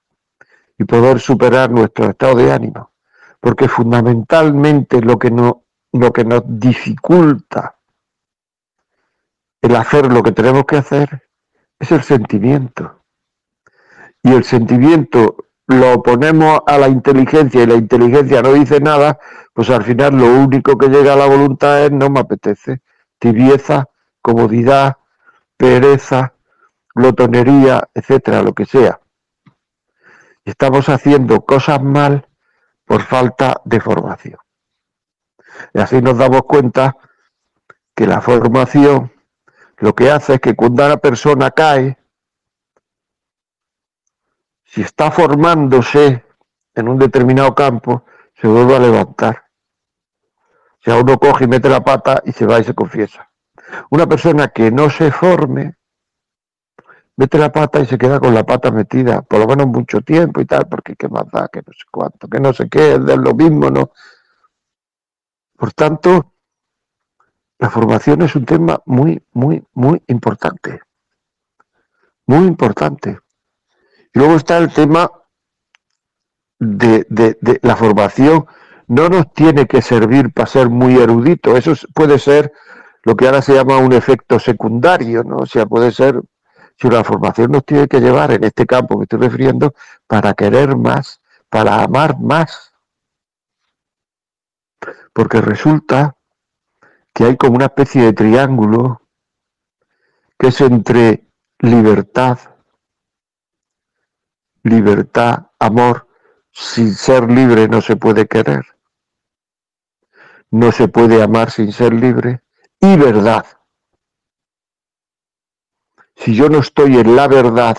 [0.78, 2.92] y poder superar nuestro estado de ánimo,
[3.40, 7.76] porque fundamentalmente lo que, no, lo que nos dificulta
[9.64, 11.22] el hacer lo que tenemos que hacer
[11.78, 13.00] es el sentimiento.
[14.22, 19.18] Y el sentimiento lo ponemos a la inteligencia y la inteligencia no dice nada,
[19.54, 22.82] pues al final lo único que llega a la voluntad es no me apetece.
[23.18, 23.86] Tibieza,
[24.20, 24.98] comodidad,
[25.56, 26.34] pereza,
[26.94, 29.00] glotonería, etcétera, lo que sea.
[30.44, 32.28] Estamos haciendo cosas mal
[32.84, 34.38] por falta de formación.
[35.72, 36.96] Y así nos damos cuenta
[37.94, 39.12] que la formación
[39.78, 41.98] lo que hace es que cuando una persona cae,
[44.64, 46.24] si está formándose
[46.74, 48.04] en un determinado campo,
[48.34, 49.44] se vuelve a levantar.
[50.84, 53.30] Si a uno coge y mete la pata y se va y se confiesa.
[53.90, 55.76] Una persona que no se forme,
[57.16, 60.40] mete la pata y se queda con la pata metida, por lo menos mucho tiempo
[60.40, 63.04] y tal, porque qué más da, que no sé cuánto, que no sé qué, es
[63.04, 63.90] de lo mismo, ¿no?
[65.56, 66.32] Por tanto,
[67.58, 70.80] la formación es un tema muy, muy, muy importante.
[72.26, 73.20] Muy importante.
[74.12, 75.10] Y luego está el tema
[76.58, 78.46] de, la formación.
[78.86, 81.56] No nos tiene que servir para ser muy erudito.
[81.56, 82.52] Eso puede ser
[83.02, 85.36] lo que ahora se llama un efecto secundario, ¿no?
[85.38, 86.20] O sea, puede ser,
[86.76, 89.74] si la formación nos tiene que llevar en este campo que estoy refiriendo,
[90.06, 92.72] para querer más, para amar más.
[95.12, 96.16] Porque resulta
[97.12, 99.02] que hay como una especie de triángulo
[100.38, 101.28] que es entre
[101.60, 102.38] libertad,
[104.64, 106.08] libertad, amor,
[106.50, 108.64] sin ser libre no se puede querer.
[110.50, 112.42] No se puede amar sin ser libre.
[112.80, 113.44] Y verdad.
[116.16, 117.76] Si yo no estoy en la verdad,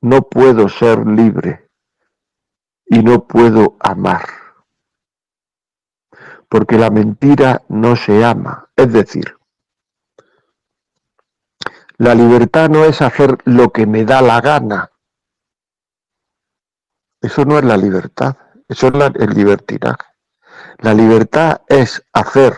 [0.00, 1.70] no puedo ser libre
[2.86, 4.26] y no puedo amar.
[6.48, 8.68] Porque la mentira no se ama.
[8.76, 9.36] Es decir,
[11.96, 14.90] la libertad no es hacer lo que me da la gana,
[17.24, 18.36] eso no es la libertad,
[18.68, 20.04] eso es el libertinaje.
[20.80, 22.52] La libertad es hacer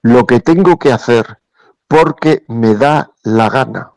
[0.00, 1.40] lo que tengo que hacer
[1.88, 3.90] porque me da la gana.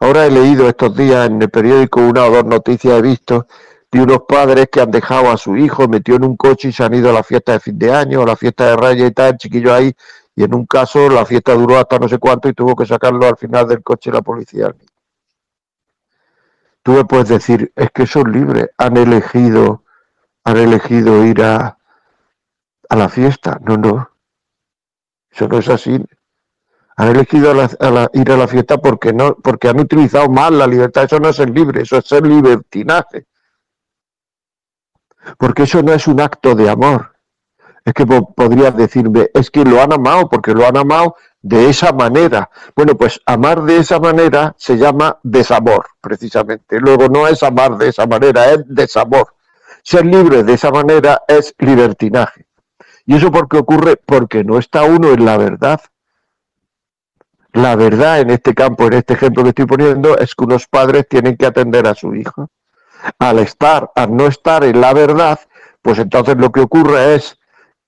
[0.00, 3.46] Ahora he leído estos días en el periódico una o dos noticias he visto
[3.90, 6.84] de unos padres que han dejado a su hijo metió en un coche y se
[6.84, 9.14] han ido a la fiesta de fin de año, a la fiesta de Reyes y
[9.14, 9.92] tal, el chiquillo ahí,
[10.36, 13.26] y en un caso la fiesta duró hasta no sé cuánto y tuvo que sacarlo
[13.26, 14.74] al final del coche la policía.
[16.82, 19.84] Tú me puedes decir, es que son libres, han elegido,
[20.44, 21.78] han elegido ir a,
[22.88, 23.58] a la fiesta.
[23.62, 24.10] No, no.
[25.30, 26.02] Eso no es así.
[26.98, 27.52] Han elegido
[28.12, 31.04] ir a la fiesta porque no, porque han utilizado mal la libertad.
[31.04, 33.26] Eso no es ser libre, eso es ser libertinaje.
[35.38, 37.14] Porque eso no es un acto de amor.
[37.84, 41.92] Es que podrías decirme, es que lo han amado, porque lo han amado de esa
[41.92, 42.50] manera.
[42.74, 46.80] Bueno, pues amar de esa manera se llama desamor, precisamente.
[46.80, 49.36] Luego no es amar de esa manera, es desamor.
[49.84, 52.48] Ser libre de esa manera es libertinaje.
[53.06, 53.96] ¿Y eso por qué ocurre?
[53.96, 55.80] Porque no está uno en la verdad.
[57.58, 61.08] La verdad en este campo, en este ejemplo que estoy poniendo, es que unos padres
[61.08, 62.50] tienen que atender a su hijo.
[63.18, 65.40] Al estar, al no estar en la verdad,
[65.82, 67.36] pues entonces lo que ocurre es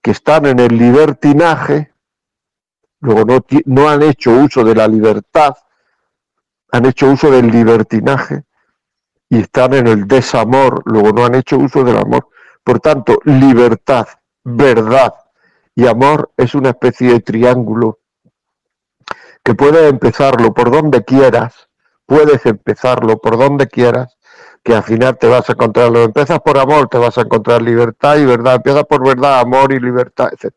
[0.02, 1.92] que están en el libertinaje,
[2.98, 5.54] luego no, no han hecho uso de la libertad,
[6.72, 8.42] han hecho uso del libertinaje
[9.28, 12.26] y están en el desamor, luego no han hecho uso del amor.
[12.64, 14.08] Por tanto, libertad,
[14.42, 15.14] verdad
[15.76, 17.99] y amor es una especie de triángulo
[19.50, 21.68] que puedes empezarlo por donde quieras,
[22.06, 24.16] puedes empezarlo por donde quieras,
[24.62, 27.60] que al final te vas a encontrar, lo empiezas por amor, te vas a encontrar
[27.60, 30.54] libertad y verdad, empiezas por verdad, amor y libertad, etc.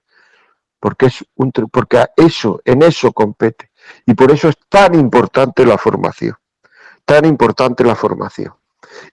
[0.79, 3.71] Porque, es un, porque eso, en eso compete.
[4.05, 6.35] Y por eso es tan importante la formación,
[7.03, 8.53] tan importante la formación.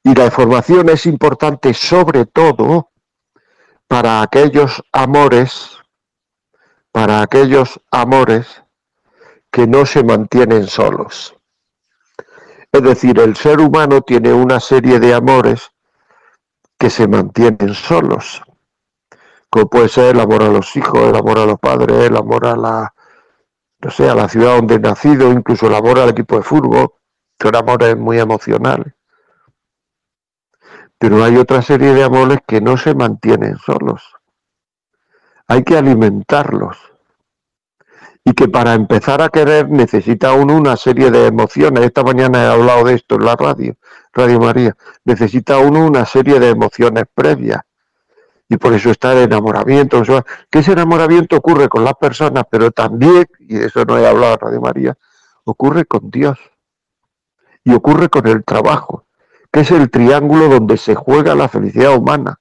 [0.05, 2.91] Y la formación es importante sobre todo
[3.89, 5.71] para aquellos amores,
[6.93, 8.60] para aquellos amores
[9.51, 11.37] que no se mantienen solos.
[12.73, 15.73] Es decir, el ser humano tiene una serie de amores
[16.79, 18.43] que se mantienen solos,
[19.51, 22.47] como puede ser el amor a los hijos, el amor a los padres, el amor
[22.47, 22.95] a la,
[23.81, 26.93] no sé, a la ciudad donde he nacido, incluso el amor al equipo de fútbol,
[27.41, 28.95] son amores muy emocionales.
[30.97, 34.03] Pero hay otra serie de amores que no se mantienen solos.
[35.49, 36.90] Hay que alimentarlos
[38.31, 41.83] y que para empezar a querer necesita uno una serie de emociones.
[41.83, 43.75] Esta mañana he hablado de esto en la radio,
[44.13, 44.77] Radio María.
[45.05, 47.63] Necesita uno una serie de emociones previas.
[48.49, 50.01] Y por eso está el enamoramiento.
[50.49, 54.37] Que ese enamoramiento ocurre con las personas, pero también, y de eso no he hablado
[54.37, 54.97] Radio María,
[55.43, 56.39] ocurre con Dios.
[57.65, 59.07] Y ocurre con el trabajo,
[59.51, 62.39] que es el triángulo donde se juega la felicidad humana.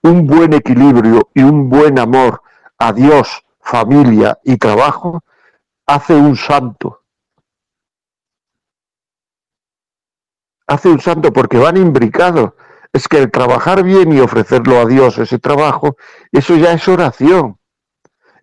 [0.00, 2.40] Un buen equilibrio y un buen amor
[2.78, 5.24] a Dios familia y trabajo,
[5.86, 7.02] hace un santo.
[10.68, 12.52] Hace un santo porque van imbricados.
[12.92, 15.96] Es que el trabajar bien y ofrecerlo a Dios ese trabajo,
[16.30, 17.58] eso ya es oración.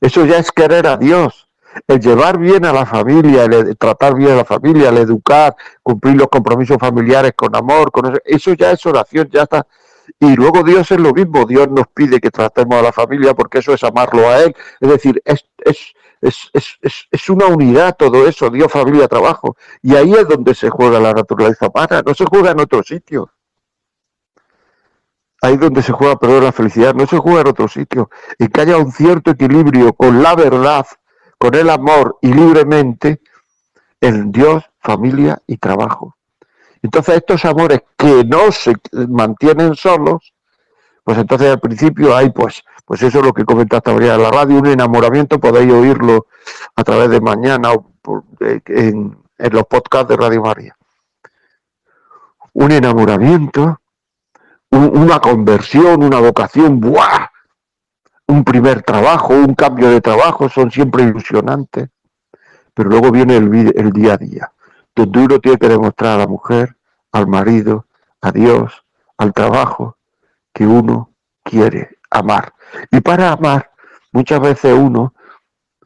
[0.01, 1.47] Eso ya es querer a Dios.
[1.87, 6.17] El llevar bien a la familia, el tratar bien a la familia, el educar, cumplir
[6.17, 9.65] los compromisos familiares con amor, con eso, eso ya es oración, ya está
[10.19, 13.59] y luego Dios es lo mismo, Dios nos pide que tratemos a la familia porque
[13.59, 14.55] eso es amarlo a Él.
[14.79, 19.57] Es decir, es, es, es, es, una unidad todo eso, Dios, familia, trabajo.
[19.81, 23.31] Y ahí es donde se juega la naturaleza humana, no se juega en otro sitio.
[25.41, 28.09] Ahí es donde se juega, perdón, la felicidad, no se juega en otro sitio.
[28.39, 30.85] En que haya un cierto equilibrio con la verdad,
[31.37, 33.19] con el amor y libremente
[33.99, 36.15] en Dios, familia y trabajo.
[36.83, 38.75] Entonces estos amores que no se
[39.07, 40.33] mantienen solos,
[41.03, 44.57] pues entonces al principio hay pues, pues eso es lo que comentaste en la radio,
[44.57, 46.27] un enamoramiento, podéis oírlo
[46.75, 47.85] a través de mañana o
[48.67, 50.75] en, los podcasts de Radio María.
[52.51, 53.79] Un enamoramiento,
[54.69, 57.27] una conversión, una vocación, ¡buah!
[58.27, 61.89] un primer trabajo, un cambio de trabajo, son siempre ilusionantes.
[62.73, 64.52] Pero luego viene el día a día
[64.95, 66.77] donde uno tiene que demostrar a la mujer,
[67.11, 67.87] al marido,
[68.21, 68.85] a Dios,
[69.17, 69.97] al trabajo,
[70.53, 71.11] que uno
[71.43, 72.53] quiere amar.
[72.91, 73.71] Y para amar,
[74.11, 75.13] muchas veces uno,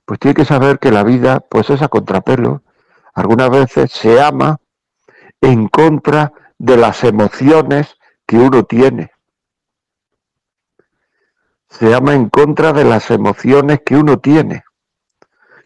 [0.05, 2.63] pues tiene que saber que la vida, pues es a contrapelo.
[3.13, 4.59] Algunas veces se ama
[5.41, 9.11] en contra de las emociones que uno tiene.
[11.69, 14.63] Se ama en contra de las emociones que uno tiene.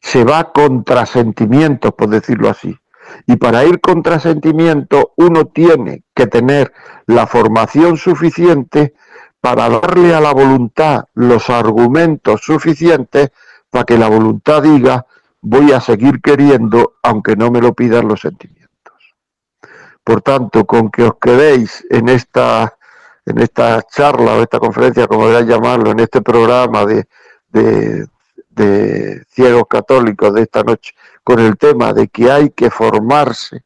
[0.02, 2.81] Se va contra sentimientos, por decirlo así.
[3.28, 6.74] Y para ir contra sentimiento uno tiene que tener
[7.06, 8.94] la formación suficiente
[9.40, 13.32] para darle a la voluntad los argumentos suficientes
[13.70, 15.06] para que la voluntad diga
[15.42, 18.62] voy a seguir queriendo aunque no me lo pidan los sentimientos.
[20.04, 22.78] Por tanto, con que os quedéis en esta,
[23.26, 27.06] en esta charla o esta conferencia, como queráis llamarlo, en este programa de,
[27.50, 28.08] de,
[28.52, 30.94] de ciegos católicos de esta noche,
[31.24, 33.64] con el tema de que hay que formarse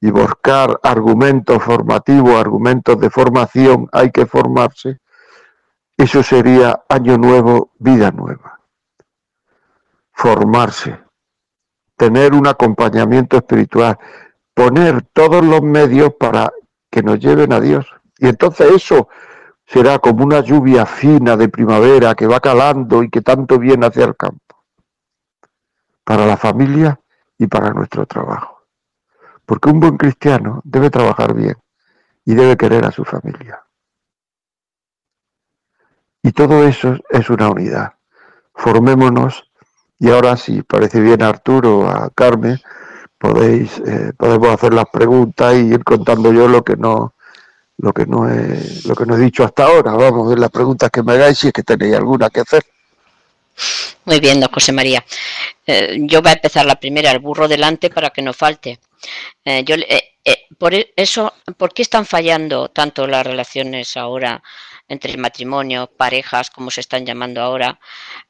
[0.00, 4.98] y buscar argumentos formativos, argumentos de formación, hay que formarse,
[5.96, 8.58] eso sería año nuevo, vida nueva.
[10.14, 10.98] formarse,
[11.96, 13.98] tener un acompañamiento espiritual,
[14.54, 16.52] poner todos los medios para
[16.90, 17.86] que nos lleven a Dios.
[18.18, 19.08] Y entonces eso
[19.72, 24.04] será como una lluvia fina de primavera que va calando y que tanto viene hacia
[24.04, 24.64] el campo,
[26.04, 27.00] para la familia
[27.38, 28.66] y para nuestro trabajo.
[29.46, 31.56] Porque un buen cristiano debe trabajar bien
[32.26, 33.62] y debe querer a su familia.
[36.22, 37.94] Y todo eso es una unidad.
[38.54, 39.50] Formémonos
[39.98, 42.60] y ahora si parece bien a Arturo, a Carmen,
[43.18, 47.14] podéis, eh, podemos hacer las preguntas y ir contando yo lo que no
[47.82, 49.92] lo que no he, lo que no he dicho hasta ahora.
[49.92, 52.64] Vamos a ver las preguntas que me hagáis si es que tenéis alguna que hacer.
[54.04, 55.04] Muy bien, don José María.
[55.66, 58.78] Eh, yo voy a empezar la primera, el burro delante para que no falte.
[59.44, 59.74] Eh, yo,
[60.58, 64.42] por e, eso, ¿por qué están fallando tanto las relaciones ahora
[64.88, 67.80] entre matrimonio, parejas, como se están llamando ahora,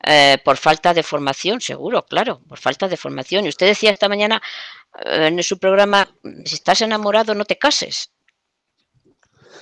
[0.05, 3.45] eh, por falta de formación, seguro, claro, por falta de formación.
[3.45, 4.41] Y usted decía esta mañana
[5.05, 6.09] eh, en su programa,
[6.45, 8.12] si estás enamorado, no te cases.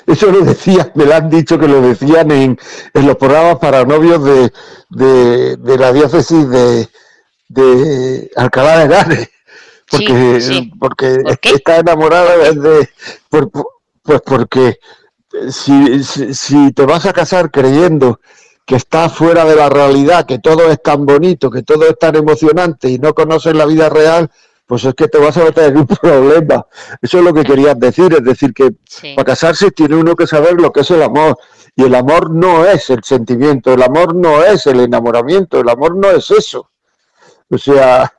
[0.07, 2.59] Eso lo decía, me lo han dicho que lo decían en,
[2.95, 6.89] los programas para novios de, la diócesis de,
[7.49, 9.31] de Alcalá de Henares.
[9.91, 12.89] Porque, porque está enamorada de,
[13.29, 14.79] pues porque
[15.51, 18.21] si, si, te vas a casar creyendo
[18.65, 22.15] que estás fuera de la realidad, que todo es tan bonito, que todo es tan
[22.15, 24.31] emocionante y no conoces la vida real,
[24.71, 26.64] pues es que te vas a meter en un problema.
[27.03, 28.71] Eso es lo que querías decir, es decir, que
[29.16, 31.37] para casarse tiene uno que saber lo que es el amor.
[31.75, 35.97] Y el amor no es el sentimiento, el amor no es el enamoramiento, el amor
[35.97, 36.71] no es eso.
[37.51, 38.12] O sea,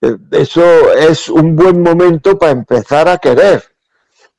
[0.00, 3.64] eh, eso es un buen momento para empezar a querer.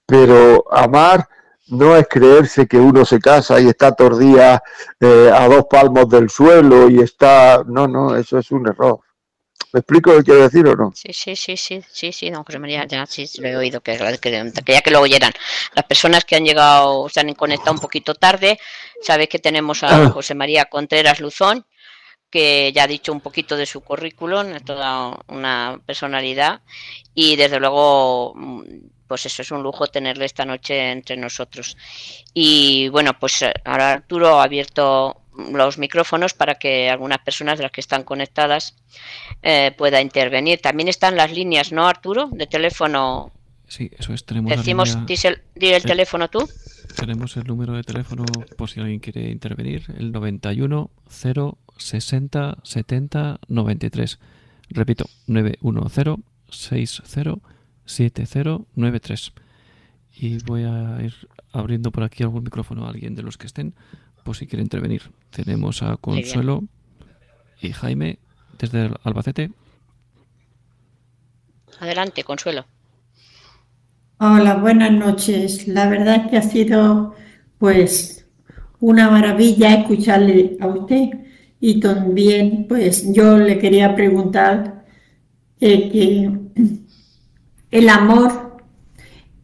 [0.05, 1.27] Pero amar
[1.67, 4.61] no es creerse que uno se casa y está todos días
[5.01, 7.61] eh, a dos palmos del suelo y está...
[7.67, 9.01] No, no, eso es un error.
[9.73, 10.91] ¿Me explico lo que quiero decir o no?
[10.95, 13.97] Sí, sí, sí, sí, sí, sí, don José María, ya sí lo he oído, que,
[14.21, 15.33] que, ya que lo oyeran.
[15.75, 18.59] Las personas que han llegado, se han conectado un poquito tarde,
[19.01, 20.09] sabes que tenemos a ah.
[20.09, 21.65] José María Contreras Luzón,
[22.29, 26.61] que ya ha dicho un poquito de su currículum, es toda una personalidad,
[27.13, 28.33] y desde luego
[29.07, 31.77] pues eso es un lujo tenerle esta noche entre nosotros.
[32.33, 37.63] Y bueno, pues eh, ahora Arturo ha abierto los micrófonos para que algunas personas de
[37.63, 38.75] las que están conectadas
[39.41, 40.59] eh, pueda intervenir.
[40.61, 42.29] También están las líneas, ¿no, Arturo?
[42.31, 43.31] De teléfono.
[43.67, 44.25] Sí, eso es.
[44.25, 46.47] Tenemos Decimos, el, el teléfono tú.
[46.95, 48.25] Tenemos el número de teléfono
[48.57, 54.19] por si alguien quiere intervenir, el 91 0 60 70 93.
[54.69, 57.39] Repito, 910 60
[57.85, 59.33] 7093.
[60.19, 61.13] Y voy a ir
[61.51, 63.75] abriendo por aquí algún micrófono a alguien de los que estén,
[64.27, 65.03] por si quiere intervenir.
[65.29, 66.65] Tenemos a Consuelo
[67.61, 68.19] y Jaime
[68.59, 69.51] desde Albacete.
[71.79, 72.65] Adelante, Consuelo.
[74.17, 75.65] Hola, buenas noches.
[75.69, 77.15] La verdad es que ha sido,
[77.57, 78.27] pues,
[78.81, 81.07] una maravilla escucharle a usted
[81.61, 84.83] y también, pues, yo le quería preguntar
[85.61, 86.31] eh, que
[87.71, 88.57] el amor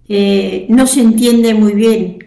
[0.10, 2.23] eh, no se entiende muy bien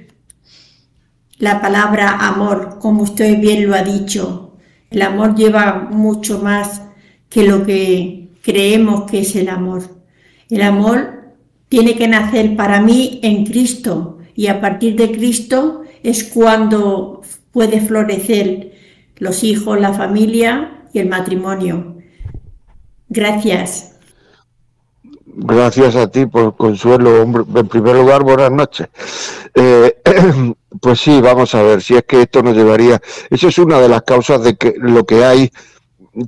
[1.38, 4.54] la palabra amor, como usted bien lo ha dicho.
[4.90, 6.82] El amor lleva mucho más
[7.28, 9.82] que lo que creemos que es el amor.
[10.48, 11.34] El amor
[11.68, 17.80] tiene que nacer para mí en Cristo y a partir de Cristo es cuando puede
[17.80, 18.72] florecer
[19.16, 21.96] los hijos, la familia y el matrimonio.
[23.08, 23.96] Gracias.
[25.38, 27.42] Gracias a ti por consuelo, hombre.
[27.54, 28.88] En primer lugar, buenas noches.
[29.54, 30.00] Eh,
[30.80, 33.00] pues sí, vamos a ver, si es que esto nos llevaría.
[33.30, 35.50] Eso es una de las causas de que lo que hay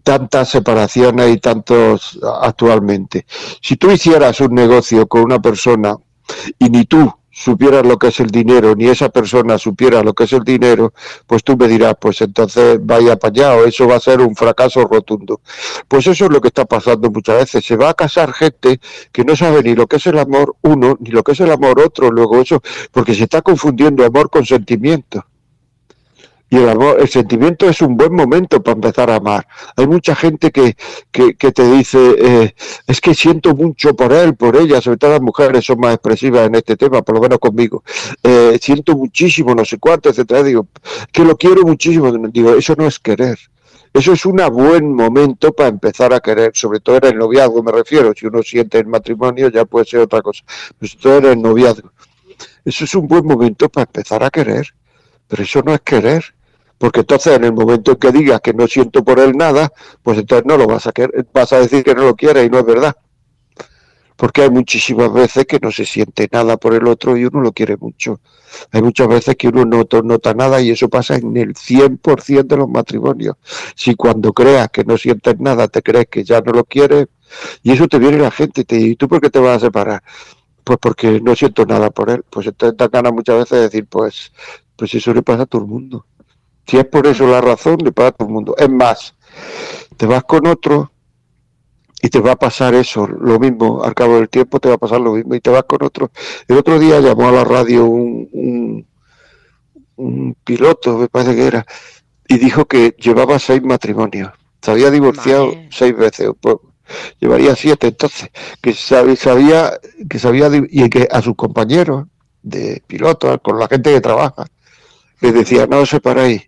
[0.03, 3.27] tantas separaciones y tantos actualmente.
[3.63, 5.97] Si tú hicieras un negocio con una persona
[6.59, 10.25] y ni tú supieras lo que es el dinero, ni esa persona supiera lo que
[10.25, 10.93] es el dinero,
[11.27, 13.29] pues tú me dirás, pues entonces vaya para
[13.65, 15.41] eso va a ser un fracaso rotundo.
[15.87, 17.65] Pues eso es lo que está pasando muchas veces.
[17.65, 18.81] Se va a casar gente
[19.13, 21.51] que no sabe ni lo que es el amor uno, ni lo que es el
[21.51, 22.61] amor otro, luego eso,
[22.91, 25.25] porque se está confundiendo amor con sentimiento.
[26.51, 29.47] Y el amor, el sentimiento es un buen momento para empezar a amar.
[29.77, 30.77] Hay mucha gente que,
[31.11, 32.55] que, te dice, eh,
[32.87, 36.47] es que siento mucho por él, por ella, sobre todo las mujeres son más expresivas
[36.47, 37.85] en este tema, por lo menos conmigo.
[38.23, 40.43] Eh, siento muchísimo, no sé cuánto, etcétera.
[40.43, 40.69] Digo,
[41.13, 42.11] que lo quiero muchísimo.
[42.29, 43.39] Digo, eso no es querer.
[43.93, 47.73] Eso es un buen momento para empezar a querer, sobre todo en el noviazgo me
[47.73, 48.13] refiero.
[48.17, 50.45] Si uno siente el matrimonio ya puede ser otra cosa,
[50.79, 51.91] pero sobre todo en el noviazgo.
[52.65, 54.75] Eso es un buen momento para empezar a querer,
[55.27, 56.38] pero eso no es querer
[56.79, 59.73] Porque entonces en el momento en que digas que no siento por él nada,
[60.03, 62.51] pues entonces no lo vas a querer, vas a decir que no lo quieres y
[62.51, 62.97] no es verdad.
[64.17, 67.53] Porque hay muchísimas veces que no se siente nada por el otro y uno lo
[67.53, 68.21] quiere mucho.
[68.73, 72.57] Hay muchas veces que uno no nota nada y eso pasa en el 100% de
[72.57, 73.37] los matrimonios.
[73.77, 77.07] Si cuando creas que no sientes nada te crees que ya no lo quieres,
[77.63, 79.59] y eso te viene la gente y te dice, ¿y tú por qué te vas
[79.59, 80.03] a separar?
[80.65, 82.25] Pues porque no siento nada por él.
[82.29, 84.33] Pues entonces da ganas muchas veces de decir, pues,
[84.77, 86.07] pues eso le pasa a todo el mundo.
[86.69, 88.55] Si es por eso la razón, le pasa a todo el mundo.
[88.59, 89.15] Es más,
[89.97, 90.93] te vas con otro
[92.03, 94.79] y te va a pasar eso, lo mismo, al cabo del tiempo te va a
[94.79, 96.11] pasar lo mismo y te vas con otro.
[96.47, 98.87] El otro día llamó a la radio un,
[99.97, 101.67] un, piloto, me parece que era,
[102.29, 104.31] y dijo que llevaba seis matrimonios,
[104.63, 106.57] se había divorciado seis veces, pues,
[107.19, 108.31] llevaría siete entonces,
[108.63, 109.73] que sabía, sabía
[110.09, 112.07] que sabía y que a sus compañeros
[112.43, 114.47] de pilotos, con la gente que trabaja,
[115.21, 116.48] les decía, no os separéis,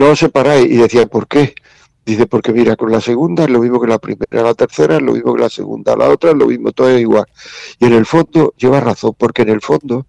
[0.00, 1.54] no os separáis, y decía, ¿por qué?
[2.06, 5.02] Dice, porque mira, con la segunda es lo mismo que la primera, la tercera es
[5.02, 7.26] lo mismo que la segunda, la otra es lo mismo, todo es igual.
[7.78, 10.06] Y en el fondo lleva razón, porque en el fondo,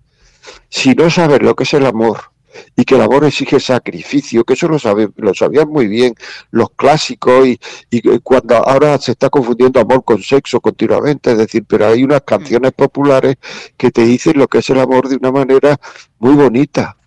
[0.70, 2.32] si no sabes lo que es el amor,
[2.76, 4.78] y que el amor exige sacrificio, que eso lo,
[5.18, 6.16] lo sabían muy bien
[6.52, 11.66] los clásicos y, y, cuando ahora se está confundiendo amor con sexo continuamente, es decir,
[11.68, 13.36] pero hay unas canciones populares
[13.78, 15.80] que te dicen lo que es el amor de una manera
[16.20, 16.98] muy bonita.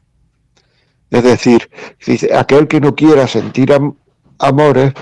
[1.15, 1.71] Es decir,
[2.05, 3.73] dice, aquel que no quiera sentir
[4.41, 4.95] amores,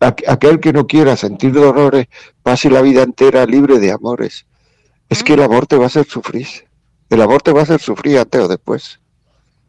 [0.00, 2.08] aquel que no quiera sentir dolores,
[2.42, 4.44] pase la vida entera libre de amores.
[5.08, 6.48] Es que el amor te va a hacer sufrir.
[7.08, 8.98] El amor te va a hacer sufrir antes o después.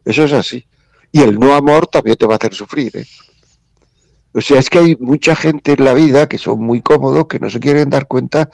[0.04, 0.66] Eso es así.
[1.12, 2.96] Y el no amor también te va a hacer sufrir.
[2.96, 3.06] ¿eh?
[4.36, 7.38] O sea, es que hay mucha gente en la vida que son muy cómodos, que
[7.38, 8.50] no se quieren dar cuenta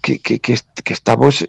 [0.00, 0.54] que, que, que,
[0.92, 1.48] estamos,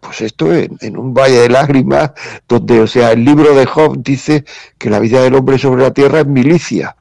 [0.00, 2.10] pues esto, en, un valle de lágrimas,
[2.48, 4.44] donde, o sea, el libro de Job dice
[4.78, 6.96] que la vida del hombre sobre la tierra es milicia.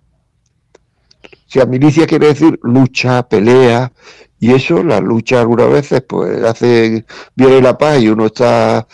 [1.23, 3.91] O sea, milicia quiere decir lucha, pelea,
[4.39, 8.85] y eso, la lucha algunas veces, pues hace, viene la paz y uno está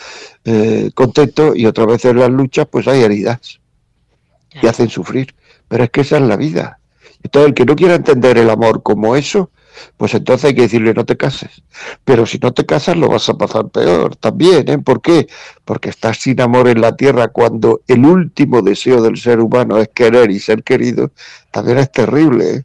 [0.44, 3.60] eh, contento y otras veces las luchas pues hay heridas
[4.62, 5.34] y hacen sufrir.
[5.72, 6.80] Pero es que esa es la vida.
[7.22, 9.50] Entonces el que no quiera entender el amor como eso,
[9.96, 11.62] pues entonces hay que decirle no te cases.
[12.04, 14.68] Pero si no te casas lo vas a pasar peor también.
[14.68, 14.76] ¿eh?
[14.76, 15.28] ¿Por qué?
[15.64, 19.88] Porque estás sin amor en la tierra cuando el último deseo del ser humano es
[19.88, 21.10] querer y ser querido.
[21.50, 22.50] También es terrible.
[22.50, 22.64] ¿eh?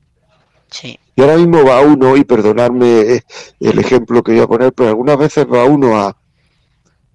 [0.70, 1.00] Sí.
[1.16, 3.24] Y ahora mismo va uno, y perdonarme eh,
[3.62, 6.18] el ejemplo que voy a poner, pero algunas veces va uno a,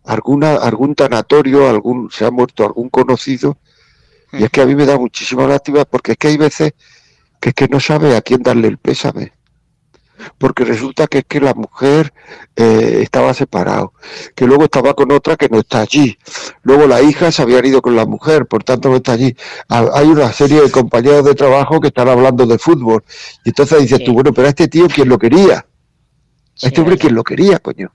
[0.05, 3.59] alguna, algún tanatorio, algún, se ha muerto algún conocido,
[4.32, 6.72] y es que a mí me da muchísima lástima porque es que hay veces
[7.40, 9.32] que es que no sabe a quién darle el pésame.
[10.38, 12.14] Porque resulta que es que la mujer
[12.54, 13.92] eh, estaba separado,
[14.36, 16.16] que luego estaba con otra que no está allí.
[16.62, 19.34] Luego la hija se había ido con la mujer, por tanto no está allí.
[19.68, 23.02] Hay una serie de compañeros de trabajo que están hablando de fútbol.
[23.44, 25.56] Y entonces dices tú, bueno, pero a este tío, ¿quién lo quería?
[25.58, 27.92] A este hombre, ¿quién lo quería, coño?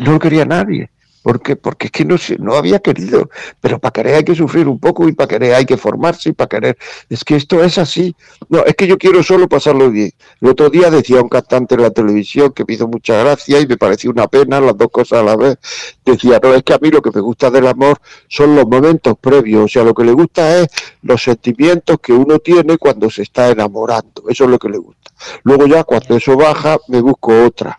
[0.00, 0.90] no lo quería nadie.
[1.22, 3.28] ¿Por Porque es que no, no había querido.
[3.60, 6.32] Pero para querer hay que sufrir un poco y para querer hay que formarse y
[6.32, 6.78] para querer.
[7.08, 8.14] Es que esto es así.
[8.48, 10.12] No, es que yo quiero solo pasarlo bien.
[10.40, 13.66] El otro día decía un cantante en la televisión que me hizo mucha gracia y
[13.66, 15.58] me pareció una pena las dos cosas a la vez.
[16.04, 17.98] Decía, no, es que a mí lo que me gusta del amor
[18.28, 19.64] son los momentos previos.
[19.64, 20.68] O sea, lo que le gusta es
[21.02, 24.24] los sentimientos que uno tiene cuando se está enamorando.
[24.28, 25.12] Eso es lo que le gusta.
[25.42, 27.78] Luego ya cuando eso baja, me busco otra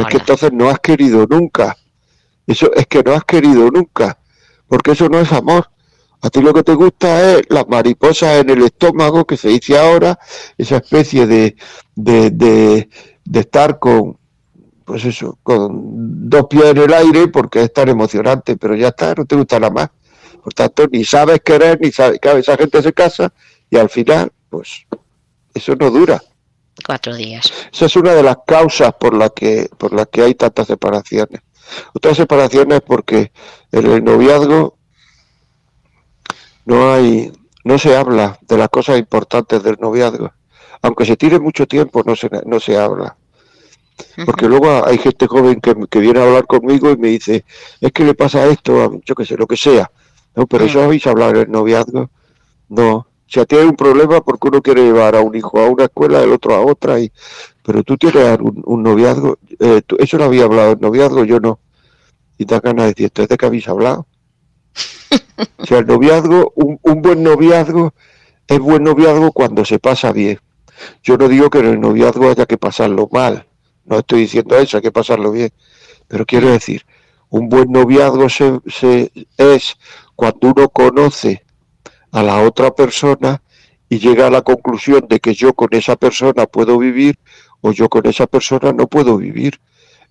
[0.00, 1.76] es que entonces no has querido nunca.
[2.46, 4.18] Eso es que no has querido nunca.
[4.68, 5.70] Porque eso no es amor.
[6.20, 9.78] A ti lo que te gusta es las mariposas en el estómago, que se dice
[9.78, 10.18] ahora,
[10.56, 11.54] esa especie de,
[11.94, 12.88] de, de,
[13.24, 14.16] de estar con,
[14.86, 19.14] pues eso, con dos pies en el aire, porque es tan emocionante, pero ya está,
[19.14, 19.90] no te gusta nada más.
[20.42, 23.32] Por tanto, ni sabes querer, ni sabes, que esa gente se casa,
[23.68, 24.86] y al final, pues,
[25.52, 26.22] eso no dura
[26.86, 27.52] cuatro días.
[27.72, 31.40] Esa es una de las causas por las que, por las que hay tantas separaciones.
[31.92, 33.32] Otras separaciones porque
[33.72, 34.76] en el noviazgo
[36.64, 37.32] no hay,
[37.64, 40.32] no se habla de las cosas importantes del noviazgo.
[40.82, 43.16] Aunque se tire mucho tiempo, no se, no se habla.
[44.26, 47.44] Porque luego hay gente joven que, que, viene a hablar conmigo y me dice,
[47.80, 49.90] es que le pasa esto, yo qué sé, lo que sea.
[50.34, 52.10] No, pero eso habéis hablado en el noviazgo.
[52.68, 55.68] No, si a ti hay un problema porque uno quiere llevar a un hijo a
[55.68, 57.10] una escuela, el otro a otra, y
[57.64, 61.58] pero tú tienes un, noviazgo, eh, eso no había hablado, el noviazgo yo no.
[62.38, 64.06] Y te ganas de decir, ¿esto es de qué habéis hablado?
[65.58, 67.94] o sea, el noviazgo, un, un buen noviazgo
[68.46, 70.38] es buen noviazgo cuando se pasa bien.
[71.02, 73.46] Yo no digo que en el noviazgo haya que pasarlo mal,
[73.84, 75.50] no estoy diciendo eso, hay que pasarlo bien,
[76.08, 76.84] pero quiero decir,
[77.30, 79.76] un buen noviazgo se, se, es
[80.14, 81.44] cuando uno conoce
[82.10, 83.42] a la otra persona
[83.88, 87.18] y llega a la conclusión de que yo con esa persona puedo vivir
[87.60, 89.60] o yo con esa persona no puedo vivir.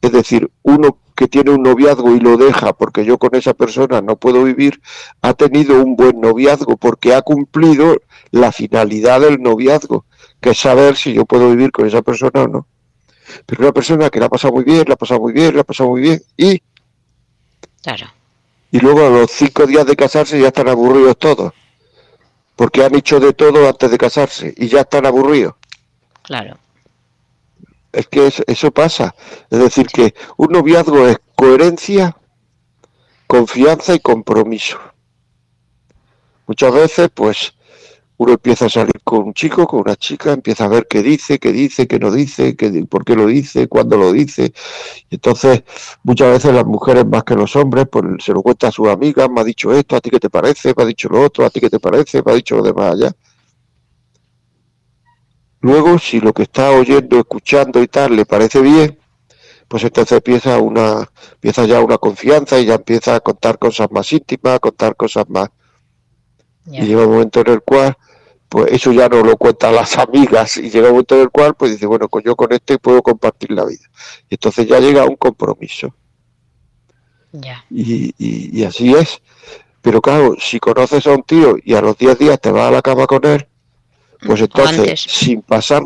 [0.01, 4.01] Es decir, uno que tiene un noviazgo y lo deja porque yo con esa persona
[4.01, 4.81] no puedo vivir,
[5.21, 7.97] ha tenido un buen noviazgo porque ha cumplido
[8.31, 10.05] la finalidad del noviazgo,
[10.41, 12.67] que es saber si yo puedo vivir con esa persona o no.
[13.45, 15.61] Pero una persona que la ha pasado muy bien, la ha pasado muy bien, la
[15.61, 16.61] ha pasado muy bien y...
[17.81, 18.07] Claro.
[18.71, 21.53] Y luego a los cinco días de casarse ya están aburridos todos
[22.55, 25.55] porque han hecho de todo antes de casarse y ya están aburridos.
[26.21, 26.57] Claro.
[27.93, 29.15] Es que eso, pasa.
[29.51, 32.17] Es decir, que un noviazgo es coherencia,
[33.27, 34.79] confianza y compromiso.
[36.47, 37.53] Muchas veces, pues,
[38.17, 41.37] uno empieza a salir con un chico, con una chica, empieza a ver qué dice,
[41.37, 44.53] qué dice, qué no dice, qué, por qué lo dice, cuándo lo dice.
[45.11, 45.63] Entonces,
[46.03, 49.29] muchas veces las mujeres más que los hombres, pues se lo cuenta a sus amigas,
[49.29, 51.51] me ha dicho esto, a ti qué te parece, me ha dicho lo otro, a
[51.51, 53.15] ti qué te parece, me ha dicho lo demás allá.
[55.63, 58.99] Luego, si lo que está oyendo, escuchando y tal le parece bien,
[59.69, 64.11] pues entonces empieza una, empieza ya una confianza y ya empieza a contar cosas más
[64.11, 65.49] íntimas, a contar cosas más.
[66.65, 67.97] Y llega un momento en el cual
[68.49, 71.55] pues eso ya no lo cuentan las amigas y llega un momento en el cual
[71.55, 73.89] pues dice, bueno, pues yo con este puedo compartir la vida.
[74.29, 75.95] Y entonces ya llega un compromiso.
[77.69, 79.21] Y, así es.
[79.81, 82.71] Pero claro, si conoces a un tío y a los 10 días te vas a
[82.71, 83.47] la cama con él,
[84.25, 85.83] pues entonces, sin pasar,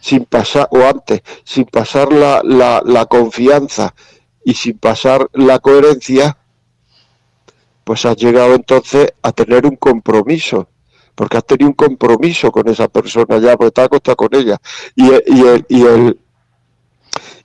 [0.00, 3.94] sin pasar, o antes, sin pasar la, la, la confianza
[4.44, 6.36] y sin pasar la coherencia,
[7.84, 10.68] pues has llegado entonces a tener un compromiso
[11.16, 14.58] porque has tenido un compromiso con esa persona ya, porque te has acostado con ella.
[14.94, 16.20] Y, y, y, el,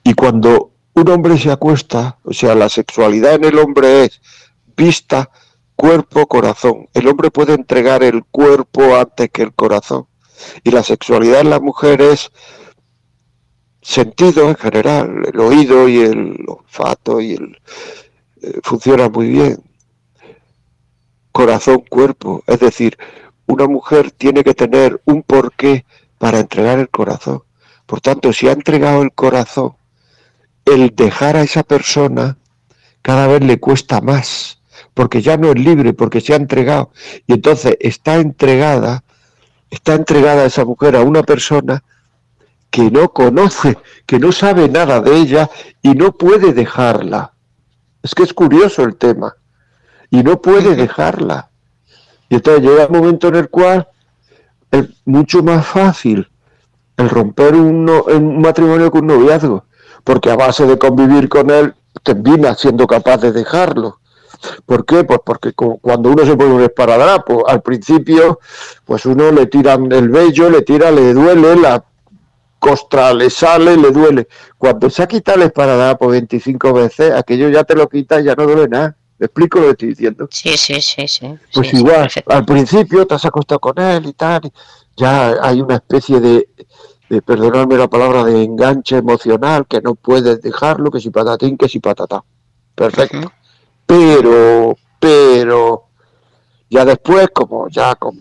[0.04, 4.22] y cuando un hombre se acuesta, o sea, la sexualidad en el hombre es
[4.76, 5.30] vista,
[5.82, 6.88] cuerpo, corazón.
[6.94, 10.06] El hombre puede entregar el cuerpo antes que el corazón.
[10.64, 12.32] Y la sexualidad en la mujer es
[13.82, 17.58] sentido en general, el oído y el olfato y el
[18.44, 19.58] eh, funciona muy bien.
[21.32, 22.96] Corazón, cuerpo, es decir,
[23.48, 25.86] una mujer tiene que tener un porqué
[26.20, 27.42] para entregar el corazón.
[27.88, 29.76] Por tanto, si ha entregado el corazón,
[30.64, 32.38] el dejar a esa persona
[33.02, 34.61] cada vez le cuesta más,
[34.94, 36.92] porque ya no es libre, porque se ha entregado.
[37.28, 39.04] Y entonces está entregada,
[39.70, 41.84] está entregada esa mujer a una persona
[42.70, 45.50] que no conoce, que no sabe nada de ella
[45.82, 47.34] y no puede dejarla.
[48.02, 49.36] Es que es curioso el tema.
[50.10, 51.50] Y no puede dejarla.
[52.30, 53.88] Y entonces llega un momento en el cual
[54.72, 56.30] es mucho más fácil
[56.98, 59.66] el romper un, un matrimonio que un noviazgo,
[60.04, 61.74] porque a base de convivir con él
[62.04, 64.01] termina siendo capaz de dejarlo.
[64.66, 65.04] ¿Por qué?
[65.04, 68.40] Pues porque cuando uno se pone un esparadrapo, al principio,
[68.86, 71.84] pues uno le tira el vello, le tira, le duele, la
[72.62, 74.28] costra le sale, le duele.
[74.58, 78.36] Cuando se ha quitado el esparadrapo 25 veces, aquello ya te lo quita y ya
[78.36, 78.96] no duele nada.
[79.18, 80.28] ¿Me explico lo que estoy diciendo?
[80.32, 81.36] Sí, sí, sí, sí.
[81.54, 84.52] Pues igual, al principio te has acostado con él y tal,
[84.96, 86.50] ya hay una especie de,
[87.10, 91.68] de, perdonadme la palabra, de enganche emocional que no puedes dejarlo, que si patatín, que
[91.68, 92.24] si patatá.
[92.76, 93.32] Perfecto.
[93.92, 95.88] Pero, pero,
[96.70, 98.16] ya después, como ya con,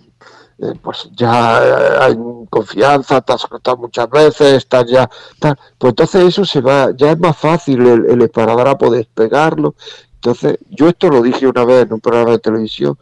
[0.58, 2.18] eh, pues ya hay
[2.50, 5.08] confianza, te has acostado muchas veces, estás ya,
[5.38, 9.76] tal, pues entonces eso se va, ya es más fácil el, el esparadrapo despegarlo
[10.22, 12.98] entonces, yo esto lo dije una vez en un programa de televisión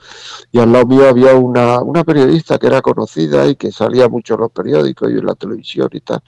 [0.53, 4.35] y al lado mío había una, una periodista que era conocida y que salía mucho
[4.35, 6.23] en los periódicos y en la televisión y tal.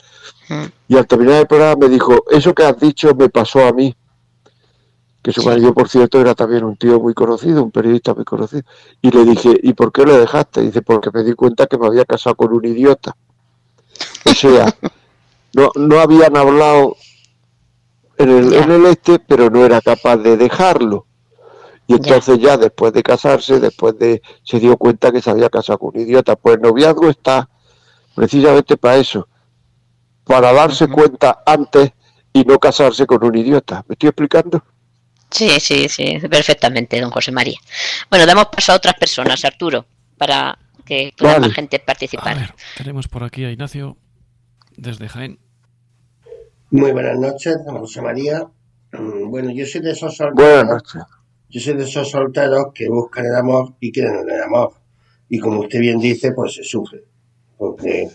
[0.49, 0.65] Mm.
[0.89, 3.95] Y al terminar el programa me dijo, eso que has dicho me pasó a mí.
[5.23, 8.63] Que su marido, por cierto, era también un tío muy conocido, un periodista muy conocido.
[9.03, 10.63] Y le dije, ¿y por qué lo dejaste?
[10.63, 13.15] dice, porque me di cuenta que me había casado con un idiota.
[14.25, 14.75] O sea,
[15.55, 16.97] no, no habían hablado
[18.21, 21.07] en el, este, pero no era capaz de dejarlo.
[21.87, 22.57] Y entonces ya.
[22.57, 26.37] después de casarse, después de se dio cuenta que se había casado con un idiota.
[26.37, 27.49] Pues el noviazgo está
[28.15, 29.27] precisamente para eso,
[30.25, 31.93] para darse cuenta antes
[32.33, 33.85] y no casarse con un idiota.
[33.89, 34.63] ¿Me estoy explicando?
[35.31, 37.59] Sí, sí, sí, perfectamente, don José María.
[38.11, 39.87] Bueno, damos paso a otras personas, Arturo,
[40.19, 42.55] para que pueda más gente participar.
[42.77, 43.97] tenemos por aquí a Ignacio
[44.77, 45.39] desde Jaén.
[46.71, 48.47] Muy buenas noches, José María.
[48.93, 50.83] Mm, bueno, yo soy de esos solteros.
[51.49, 54.75] Yo soy de esos solteros que buscan el amor y quieren el amor.
[55.29, 57.05] Y como usted bien dice, pues se sufre.
[57.57, 58.09] Porque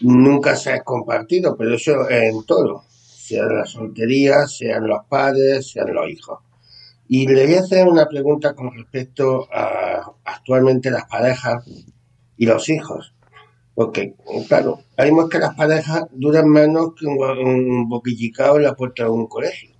[0.00, 2.84] nunca se ha compartido, pero eso en todo.
[2.88, 6.40] Sea la soltería, sean los padres, sean los hijos.
[7.08, 11.64] Y le voy a hacer una pregunta con respecto a actualmente las parejas
[12.36, 13.14] y los hijos.
[13.74, 14.14] Porque,
[14.48, 19.26] claro, vemos que las parejas duran menos que un, boquillicado en la puerta de un
[19.26, 19.70] colegio.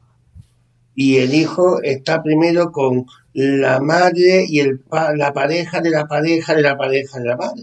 [0.97, 4.85] Y el hijo está primero con la madre y el
[5.17, 7.63] la pareja de la pareja de la pareja de la madre.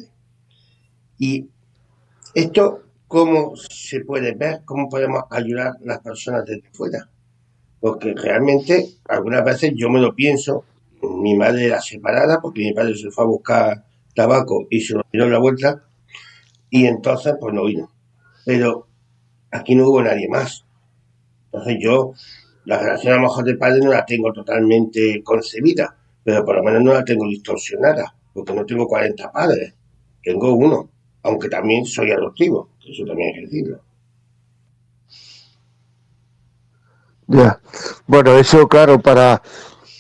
[1.18, 1.48] Y
[2.34, 4.62] esto, ¿cómo se puede ver?
[4.66, 7.10] ¿Cómo podemos ayudar a las personas desde fuera?
[7.82, 10.64] Porque realmente, algunas veces yo me lo pienso,
[11.02, 15.04] mi madre era separada porque mi padre se fue a buscar tabaco y se lo
[15.12, 15.84] dio la vuelta
[16.70, 17.92] y entonces pues no vino.
[18.46, 18.88] Pero
[19.52, 20.64] aquí no hubo nadie más.
[21.46, 22.14] Entonces yo
[22.66, 26.64] la relación a lo mejor de padre no la tengo totalmente concebida, pero por lo
[26.64, 29.74] menos no la tengo distorsionada, porque no tengo 40 padres,
[30.22, 30.90] tengo uno,
[31.24, 33.82] aunque también soy adoptivo, eso también hay que decirlo.
[37.32, 37.62] Ya,
[38.08, 39.42] bueno, eso claro, para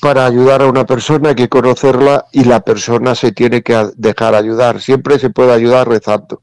[0.01, 4.33] para ayudar a una persona hay que conocerla y la persona se tiene que dejar
[4.33, 4.81] ayudar.
[4.81, 6.41] Siempre se puede ayudar rezando.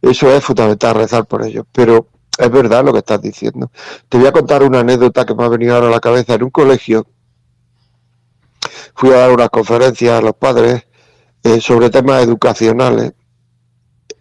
[0.00, 1.66] Eso es fundamental, rezar por ellos.
[1.72, 2.06] Pero
[2.38, 3.72] es verdad lo que estás diciendo.
[4.08, 6.34] Te voy a contar una anécdota que me ha venido ahora a la cabeza.
[6.34, 7.04] En un colegio
[8.94, 10.86] fui a dar una conferencia a los padres
[11.42, 13.14] eh, sobre temas educacionales.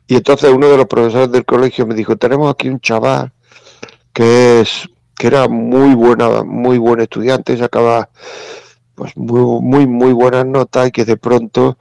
[0.08, 3.32] Y entonces uno de los profesores del colegio me dijo, tenemos aquí un chaval
[4.12, 4.90] que es
[5.22, 8.10] que era muy buena, muy buen estudiante, sacaba
[8.96, 11.78] pues muy, muy, muy buenas notas y que de pronto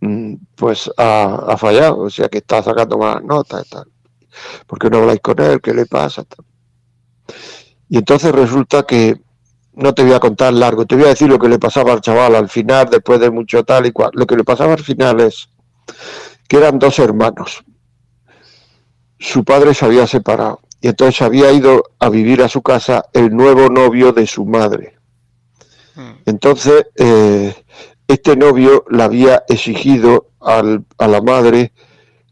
[0.00, 3.86] mm, pues ha, fallado, o sea que está sacando malas notas y tal.
[4.68, 5.60] ¿Por qué no habláis con él?
[5.60, 6.24] ¿Qué le pasa?
[7.88, 9.20] Y entonces resulta que
[9.72, 12.00] no te voy a contar largo, te voy a decir lo que le pasaba al
[12.00, 14.12] chaval al final, después de mucho tal y cual.
[14.12, 15.48] Lo que le pasaba al final es
[16.46, 17.64] que eran dos hermanos.
[19.18, 23.34] Su padre se había separado y entonces había ido a vivir a su casa el
[23.34, 24.98] nuevo novio de su madre.
[25.94, 26.10] Mm.
[26.26, 27.54] Entonces, eh,
[28.06, 31.72] este novio le había exigido al, a la madre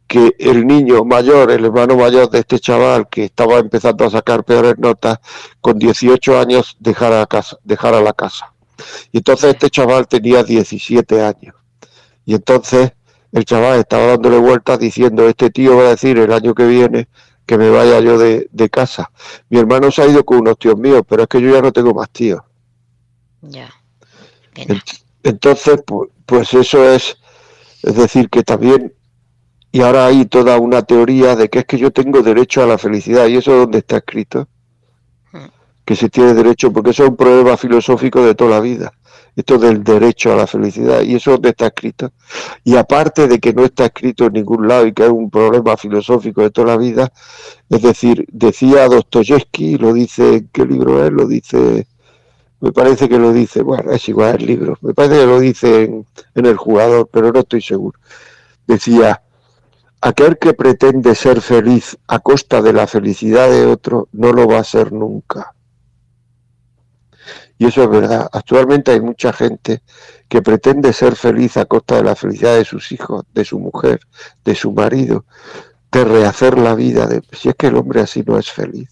[0.06, 4.44] que el niño mayor, el hermano mayor de este chaval que estaba empezando a sacar
[4.44, 5.20] peores notas,
[5.62, 8.52] con 18 años dejara, casa, dejara la casa.
[9.12, 11.54] Y entonces este chaval tenía 17 años.
[12.26, 12.92] Y entonces
[13.32, 17.08] el chaval estaba dándole vueltas diciendo, este tío va a decir el año que viene
[17.52, 19.10] que me vaya yo de, de casa.
[19.50, 21.70] Mi hermano se ha ido con unos tíos míos, pero es que yo ya no
[21.70, 22.40] tengo más tíos.
[23.42, 23.70] Ya.
[25.22, 25.82] Entonces,
[26.24, 27.18] pues eso es,
[27.82, 28.94] es decir, que también,
[29.70, 32.78] y ahora hay toda una teoría de que es que yo tengo derecho a la
[32.78, 34.48] felicidad, y eso es donde está escrito,
[35.32, 35.44] hmm.
[35.84, 38.94] que se tiene derecho, porque eso es un problema filosófico de toda la vida,
[39.34, 42.12] esto del derecho a la felicidad, y eso es donde está escrito.
[42.64, 45.76] Y aparte de que no está escrito en ningún lado y que es un problema
[45.76, 47.12] filosófico de toda la vida,
[47.68, 51.12] es decir, decía Dostoyevsky, lo dice, ¿qué libro es?
[51.12, 51.86] Lo dice
[52.62, 55.82] me parece que lo dice, bueno, es igual el libro, me parece que lo dice
[55.82, 57.98] en, el jugador, pero no estoy seguro.
[58.68, 59.20] Decía,
[60.00, 64.58] aquel que pretende ser feliz a costa de la felicidad de otro, no lo va
[64.60, 65.56] a ser nunca.
[67.62, 68.28] Y eso es verdad.
[68.32, 69.84] Actualmente hay mucha gente
[70.28, 74.00] que pretende ser feliz a costa de la felicidad de sus hijos, de su mujer,
[74.44, 75.26] de su marido,
[75.92, 77.08] de rehacer la vida.
[77.30, 78.88] Si es que el hombre así no es feliz.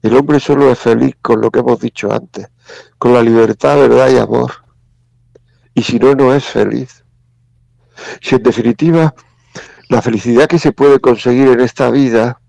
[0.00, 2.46] El hombre solo es feliz con lo que hemos dicho antes,
[2.98, 4.52] con la libertad, verdad y amor.
[5.74, 7.02] Y si no, no es feliz.
[8.20, 9.12] Si en definitiva
[9.88, 12.40] la felicidad que se puede conseguir en esta vida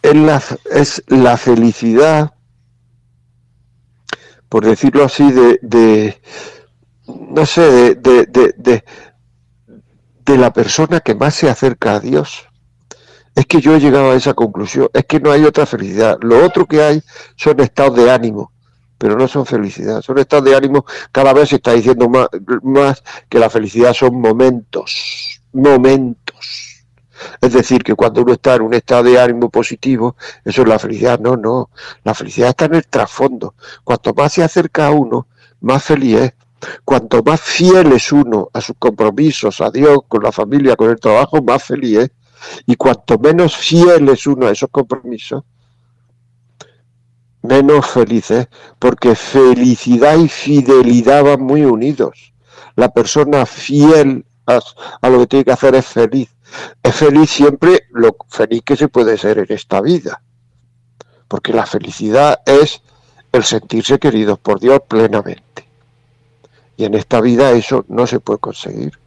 [0.00, 2.32] es la felicidad,
[4.50, 6.20] por decirlo así, de, de
[7.06, 8.84] no sé, de, de,
[10.30, 12.46] de la persona que más se acerca a Dios.
[13.34, 16.18] Es que yo he llegado a esa conclusión, es que no hay otra felicidad.
[16.20, 17.02] Lo otro que hay
[17.36, 18.52] son estados de ánimo,
[18.98, 20.84] pero no son felicidad, son estados de ánimo.
[21.12, 22.28] Cada vez se está diciendo más,
[22.62, 26.29] más que la felicidad son momentos, momentos.
[27.40, 30.78] Es decir, que cuando uno está en un estado de ánimo positivo, eso es la
[30.78, 31.18] felicidad.
[31.18, 31.70] No, no.
[32.04, 33.54] La felicidad está en el trasfondo.
[33.84, 35.26] Cuanto más se acerca a uno,
[35.60, 36.32] más feliz es.
[36.84, 41.00] Cuanto más fiel es uno a sus compromisos, a Dios, con la familia, con el
[41.00, 42.10] trabajo, más feliz es.
[42.66, 45.44] Y cuanto menos fiel es uno a esos compromisos,
[47.42, 48.48] menos felices,
[48.78, 52.32] porque felicidad y fidelidad van muy unidos.
[52.76, 56.28] La persona fiel a, lo que tiene que hacer es feliz.
[56.82, 60.22] Es feliz siempre lo feliz que se puede ser en esta vida.
[61.28, 62.82] Porque la felicidad es
[63.32, 65.66] el sentirse queridos por Dios plenamente.
[66.76, 68.98] Y en esta vida eso no se puede conseguir.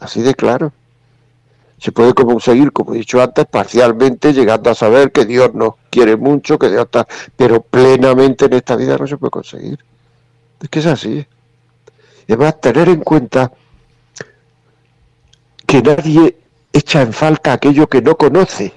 [0.00, 0.72] Así de claro
[1.78, 6.16] se puede conseguir, como he dicho antes, parcialmente, llegando a saber que Dios nos quiere
[6.16, 9.78] mucho, que Dios está, pero plenamente en esta vida no se puede conseguir.
[10.60, 11.26] Es que es así.
[12.26, 13.52] Y además, tener en cuenta
[15.66, 16.36] que nadie
[16.76, 18.72] echa en falta aquello que no conoce.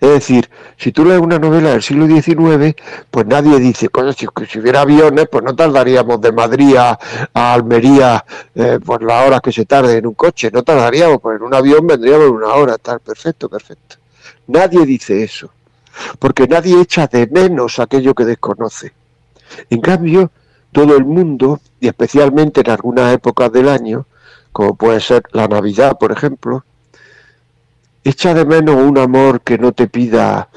[0.00, 2.74] Es decir, si tú lees una novela del siglo XIX,
[3.10, 4.26] pues nadie dice, coño, si,
[4.58, 6.98] hubiera aviones, pues no tardaríamos de Madrid a,
[7.32, 8.24] Almería
[8.54, 11.54] eh, por las horas que se tarde en un coche, no tardaríamos, pues en un
[11.54, 13.96] avión vendríamos en una hora, tal, perfecto, perfecto.
[14.46, 15.50] Nadie dice eso,
[16.18, 18.92] porque nadie echa de menos aquello que desconoce.
[19.70, 20.30] En cambio,
[20.72, 24.06] todo el mundo, y especialmente en algunas épocas del año,
[24.52, 26.64] como puede ser la Navidad, por ejemplo,
[28.04, 30.48] echa de menos un amor que no te pida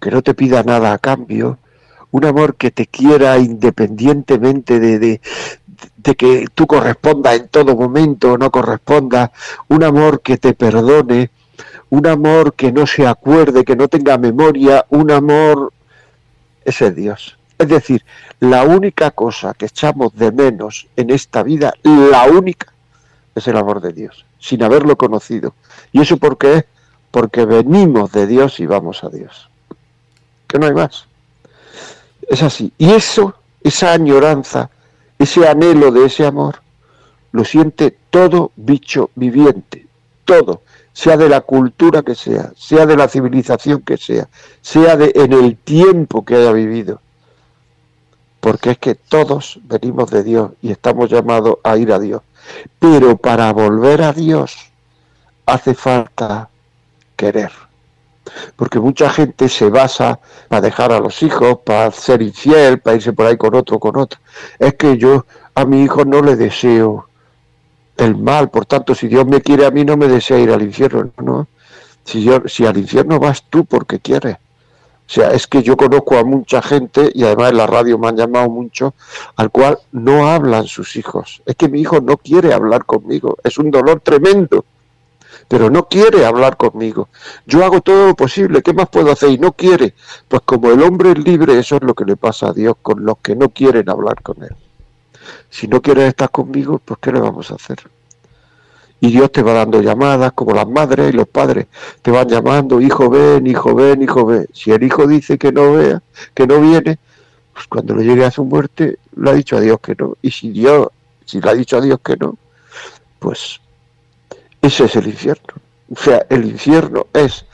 [0.00, 1.58] que no te pida nada a cambio,
[2.10, 8.38] un amor que te quiera independientemente de, de, que tú correspondas en todo momento o
[8.38, 9.30] no correspondas,
[9.68, 11.30] un amor que te perdone,
[11.90, 15.70] un amor que no se acuerde, que no tenga memoria, un amor
[16.64, 17.38] ese es Dios.
[17.58, 18.04] Es decir,
[18.38, 22.72] la única cosa que echamos de menos en esta vida, la única,
[23.34, 25.54] es el amor de Dios, sin haberlo conocido.
[25.92, 26.64] ¿Y eso por qué es?
[27.10, 29.48] Porque venimos de Dios y vamos a Dios.
[30.46, 31.06] Que no hay más.
[32.28, 32.72] Es así.
[32.78, 34.70] Y eso, esa añoranza,
[35.18, 36.60] ese anhelo de ese amor,
[37.32, 39.86] lo siente todo bicho viviente,
[40.24, 44.28] todo, sea de la cultura que sea, sea de la civilización que sea,
[44.60, 47.00] sea de en el tiempo que haya vivido.
[48.40, 52.22] Porque es que todos venimos de Dios y estamos llamados a ir a Dios.
[52.78, 54.56] Pero para volver a Dios
[55.46, 56.49] hace falta
[57.20, 57.52] querer.
[58.56, 63.12] Porque mucha gente se basa para dejar a los hijos, para ser infiel, para irse
[63.12, 64.18] por ahí con otro, con otro.
[64.58, 67.08] Es que yo a mi hijo no le deseo
[67.96, 70.62] el mal, por tanto, si Dios me quiere a mí, no me desea ir al
[70.62, 71.48] infierno, ¿no?
[72.04, 74.36] Si, yo, si al infierno vas tú porque quieres.
[74.36, 78.08] O sea, es que yo conozco a mucha gente, y además en la radio me
[78.08, 78.94] han llamado mucho,
[79.36, 81.42] al cual no hablan sus hijos.
[81.44, 83.36] Es que mi hijo no quiere hablar conmigo.
[83.44, 84.64] Es un dolor tremendo.
[85.50, 87.08] Pero no quiere hablar conmigo.
[87.44, 88.62] Yo hago todo lo posible.
[88.62, 89.30] ¿Qué más puedo hacer?
[89.30, 89.94] Y no quiere.
[90.28, 93.04] Pues como el hombre es libre, eso es lo que le pasa a Dios con
[93.04, 94.54] los que no quieren hablar con Él.
[95.50, 97.80] Si no quieres estar conmigo, pues ¿qué le vamos a hacer?
[99.00, 101.66] y Dios te va dando llamadas, como las madres y los padres
[102.02, 104.46] te van llamando, hijo ven, hijo ven, hijo ven.
[104.52, 106.02] Si el hijo dice que no vea,
[106.34, 106.98] que no viene,
[107.54, 110.16] pues cuando le llegue a su muerte, le ha dicho a Dios que no.
[110.20, 110.88] Y si Dios,
[111.24, 112.36] si le ha dicho a Dios que no,
[113.18, 113.60] pues
[114.62, 115.54] ese es el infierno.
[115.92, 117.44] O sea, el infierno es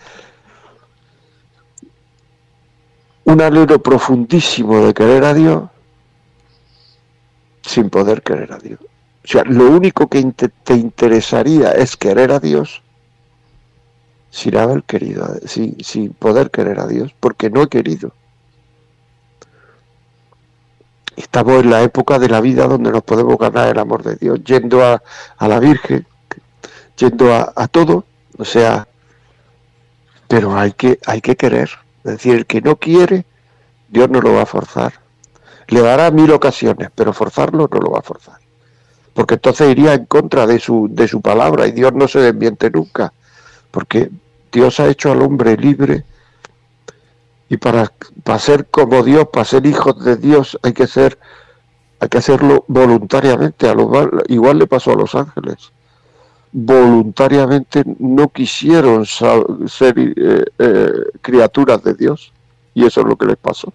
[3.25, 5.65] un anhelo profundísimo de querer a Dios
[7.63, 8.81] sin poder querer a Dios.
[8.81, 10.23] O sea, lo único que
[10.63, 12.83] te interesaría es querer a Dios
[14.31, 18.13] sin haber querido, sin poder querer a Dios, porque no he querido.
[21.17, 24.45] Estamos en la época de la vida donde nos podemos ganar el amor de Dios,
[24.45, 25.03] yendo a,
[25.41, 26.07] la Virgen,
[26.97, 28.05] yendo a, todo,
[28.39, 28.89] o sea,
[30.29, 31.71] pero hay que, hay que querer.
[32.05, 33.25] Es decir, el que no quiere,
[33.89, 34.95] Dios no lo va a forzar.
[35.69, 38.39] Le dará mil ocasiones, pero forzarlo no lo va a forzar
[39.17, 42.71] porque entonces iría en contra de su, de su palabra y Dios no se desmiente
[42.71, 43.15] nunca,
[43.71, 44.11] porque
[44.53, 46.05] Dios ha hecho al hombre libre
[47.49, 47.91] y para,
[48.23, 51.19] para ser como Dios, para ser hijos de Dios hay que ser
[51.99, 53.91] hay que hacerlo voluntariamente, a lo,
[54.29, 55.73] igual le pasó a los ángeles.
[56.59, 60.91] Voluntariamente no quisieron ser eh, eh,
[61.21, 62.33] criaturas de Dios
[62.73, 63.75] y eso es lo que les pasó.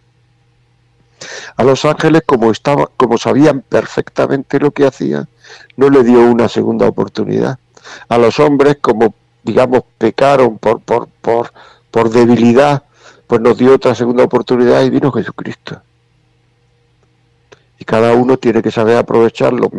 [1.56, 5.30] A los ángeles, como, estaba, como sabían perfectamente lo que hacían,
[5.78, 7.60] no le dio una segunda oportunidad.
[8.10, 9.14] A los hombres, como
[9.44, 11.54] digamos, pecaron por, por, por,
[11.92, 12.84] por debilidad,
[13.28, 15.82] pues nos dio otra segunda oportunidad y vino Jesucristo.
[17.82, 19.72] Y cada uno tiene que saber aprovechar los,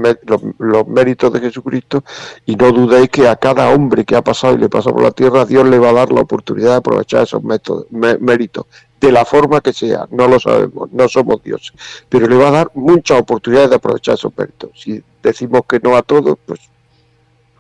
[0.58, 2.02] los, méritos de Jesucristo
[2.44, 5.12] y no dudéis que a cada hombre que ha pasado y le pasa por la
[5.12, 8.66] tierra, Dios le va a dar la oportunidad de aprovechar esos métodos, méritos
[9.00, 11.72] de la forma que sea, no lo sabemos, no somos dioses,
[12.08, 14.70] pero le va a dar muchas oportunidades de aprovechar esos méritos.
[14.74, 16.58] Si decimos que no a todos, pues,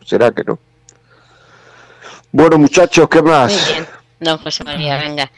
[0.04, 0.58] será que no.
[2.32, 3.74] Bueno, muchachos, ¿qué más?
[4.18, 5.30] Muy José María, venga.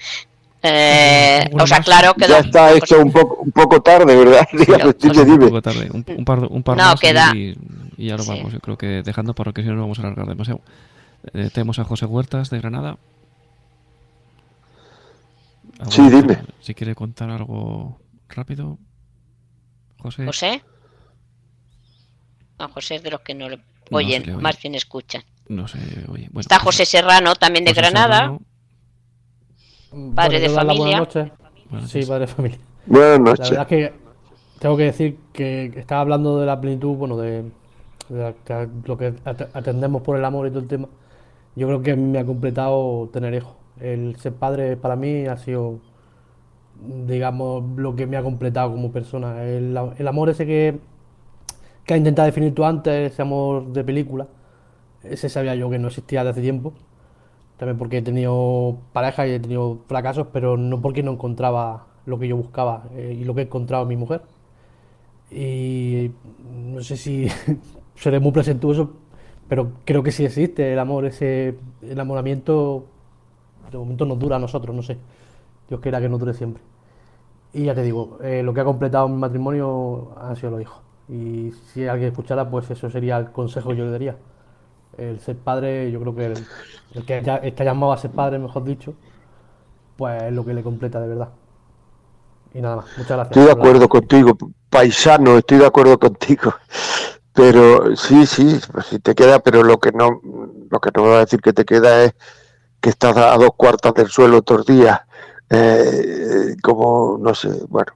[0.67, 4.49] Eh, os aclaro que ya está esto un poco un poco tarde, ¿verdad?
[4.53, 6.99] un poco tarde, un, par, un par más
[7.35, 7.55] Y,
[7.99, 8.51] ya lo vamos.
[8.51, 10.63] Yo creo que dejando porque si no, no vamos a alargar demasiado.
[11.35, 12.97] Eh, tenemos a José Huertas de Granada.
[15.91, 16.39] Sí, dime.
[16.61, 18.79] Si quiere contar algo rápido.
[19.99, 20.25] José.
[20.25, 20.63] José.
[22.59, 23.61] No, José es de los que no le
[23.91, 25.25] oyen, más bien escuchan.
[25.49, 26.29] No sé, oye.
[26.31, 28.39] Bueno, Está José Serrano, también de Granada.
[30.15, 31.09] Padre de familia.
[31.87, 32.59] sí, padre de familia.
[32.87, 33.51] Buenas noches.
[33.51, 34.05] La verdad es que
[34.59, 37.45] tengo que decir que estaba hablando de la plenitud, bueno, de,
[38.09, 40.89] lo que atendemos por el amor y todo el tema,
[41.57, 43.55] yo creo que me ha completado tener hijos.
[43.81, 45.79] El ser padre para mí ha sido,
[47.07, 49.45] digamos, lo que me ha completado como persona.
[49.45, 50.79] El, amor ese que,
[51.85, 54.27] que has intentado definir tú antes, ese amor de película,
[55.03, 56.73] ese sabía yo que no existía desde hace tiempo.
[57.57, 62.19] También porque he tenido pareja y he tenido fracasos, pero no porque no encontraba lo
[62.19, 64.23] que yo buscaba eh, y lo que he encontrado en mi mujer.
[65.31, 66.11] Y
[66.53, 67.29] no sé si
[67.95, 68.93] seré muy presentuoso,
[69.49, 72.87] pero creo que sí existe el amor, ese enamoramiento
[73.71, 74.97] de momento nos dura a nosotros, no sé.
[75.69, 76.63] Dios quiera que no dure siempre.
[77.53, 80.81] Y ya te digo, eh, lo que ha completado mi matrimonio han sido los hijos.
[81.09, 84.17] Y si alguien escuchara, pues eso sería el consejo que yo le daría.
[84.99, 88.65] El ser padre, yo creo que el, que ya está llamado a ser padre, mejor
[88.65, 88.95] dicho,
[89.97, 91.29] pues es lo que le completa de verdad.
[92.53, 93.37] Y nada más, muchas gracias.
[93.37, 94.37] Estoy de acuerdo contigo,
[94.71, 96.55] paisano, estoy de acuerdo contigo.
[97.35, 100.21] Pero sí, sí, pues si te queda, pero lo que no,
[100.71, 102.15] lo que no voy a decir que te queda es
[102.81, 105.01] que estás a dos cuartas del suelo otros días,
[105.51, 107.93] eh, como, no sé, bueno.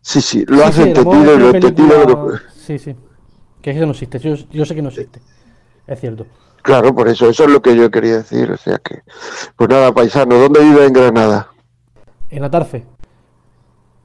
[0.00, 2.38] Sí, sí, lo has entendido y lo entendido.
[2.54, 2.94] Sí, sí,
[3.60, 5.20] que eso no existe, yo, yo sé que no existe,
[5.86, 6.26] es cierto.
[6.62, 9.02] Claro, por eso, eso es lo que yo quería decir, o sea que,
[9.56, 11.48] pues nada, paisano, ¿dónde vive en Granada?
[12.30, 12.84] En Atarfe.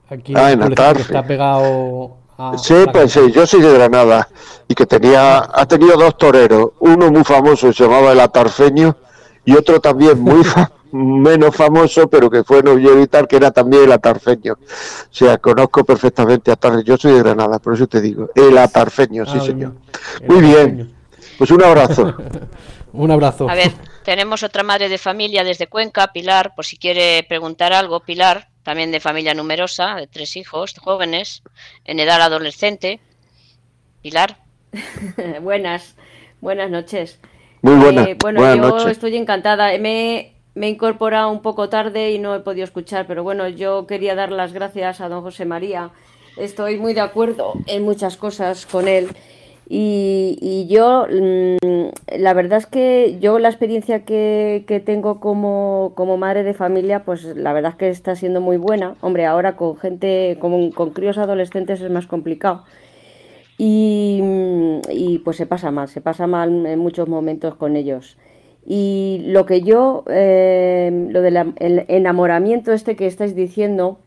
[0.10, 1.04] Aquí ah, en Atarfe.
[1.04, 2.20] está pegado
[2.58, 4.28] sí, pues sí, yo soy de Granada
[4.68, 8.96] y que tenía, ha tenido dos toreros, uno muy famoso se llamaba el Atarfeño
[9.44, 10.42] y otro también muy
[10.92, 14.54] menos famoso, pero que fue novio tal, que era también el Atarfeño.
[14.54, 14.58] O
[15.12, 19.26] sea, conozco perfectamente a Atarfeño, yo soy de Granada, por eso te digo, el Atarfeño,
[19.26, 19.74] sí ah, señor.
[20.28, 20.94] Muy bien,
[21.40, 22.16] pues un abrazo.
[22.94, 23.50] un abrazo.
[23.50, 23.72] A ver,
[24.04, 28.92] tenemos otra madre de familia desde Cuenca, Pilar, por si quiere preguntar algo, Pilar también
[28.92, 31.42] de familia numerosa, de tres hijos jóvenes,
[31.86, 33.00] en edad adolescente.
[34.04, 34.38] Pilar.
[35.42, 35.96] buenas,
[36.40, 37.20] buenas noches.
[37.64, 38.08] Muy buenas.
[38.08, 39.76] Eh, bueno, yo estoy encantada.
[39.80, 43.88] Me, me, he incorporado un poco tarde y no he podido escuchar, pero bueno, yo
[43.88, 45.90] quería dar las gracias a don José María.
[46.38, 49.10] Estoy muy de acuerdo en muchas cosas con él.
[49.72, 56.56] Y, yo, mm, la verdad es que yo la experiencia que, tengo como, madre de
[56.56, 58.96] familia, pues la verdad es que está siendo muy buena.
[59.02, 62.64] Hombre, ahora con gente, con, con críos adolescentes es más complicado.
[63.60, 64.22] Y,
[64.90, 68.18] y, pues se pasa mal, se pasa mal en muchos momentos con ellos.
[68.66, 74.00] Y lo que yo, eh, lo del enamoramiento este que estáis diciendo,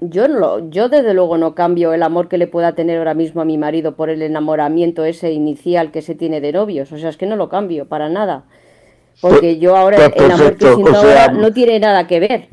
[0.00, 3.40] yo, no, yo desde luego no cambio el amor que le pueda tener ahora mismo
[3.40, 6.92] a mi marido por el enamoramiento ese inicial que se tiene de novios.
[6.92, 8.44] O sea, es que no lo cambio para nada.
[9.20, 12.48] Porque pues, yo ahora pues el amor que siento ahora no tiene nada que ver.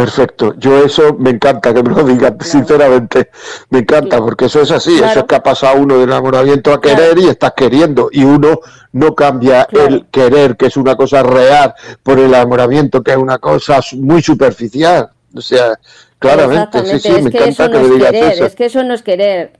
[0.00, 3.28] Perfecto, yo eso me encanta que me lo digan, sinceramente,
[3.68, 6.80] me encanta, porque eso es así, eso es que ha pasado uno de enamoramiento a
[6.80, 8.60] querer y estás queriendo, y uno
[8.92, 13.36] no cambia el querer, que es una cosa real, por el enamoramiento, que es una
[13.36, 15.10] cosa muy superficial.
[15.34, 15.78] O sea,
[16.18, 18.46] claramente, sí, sí, me encanta que, me digas eso.
[18.46, 19.52] Es que eso no es querer.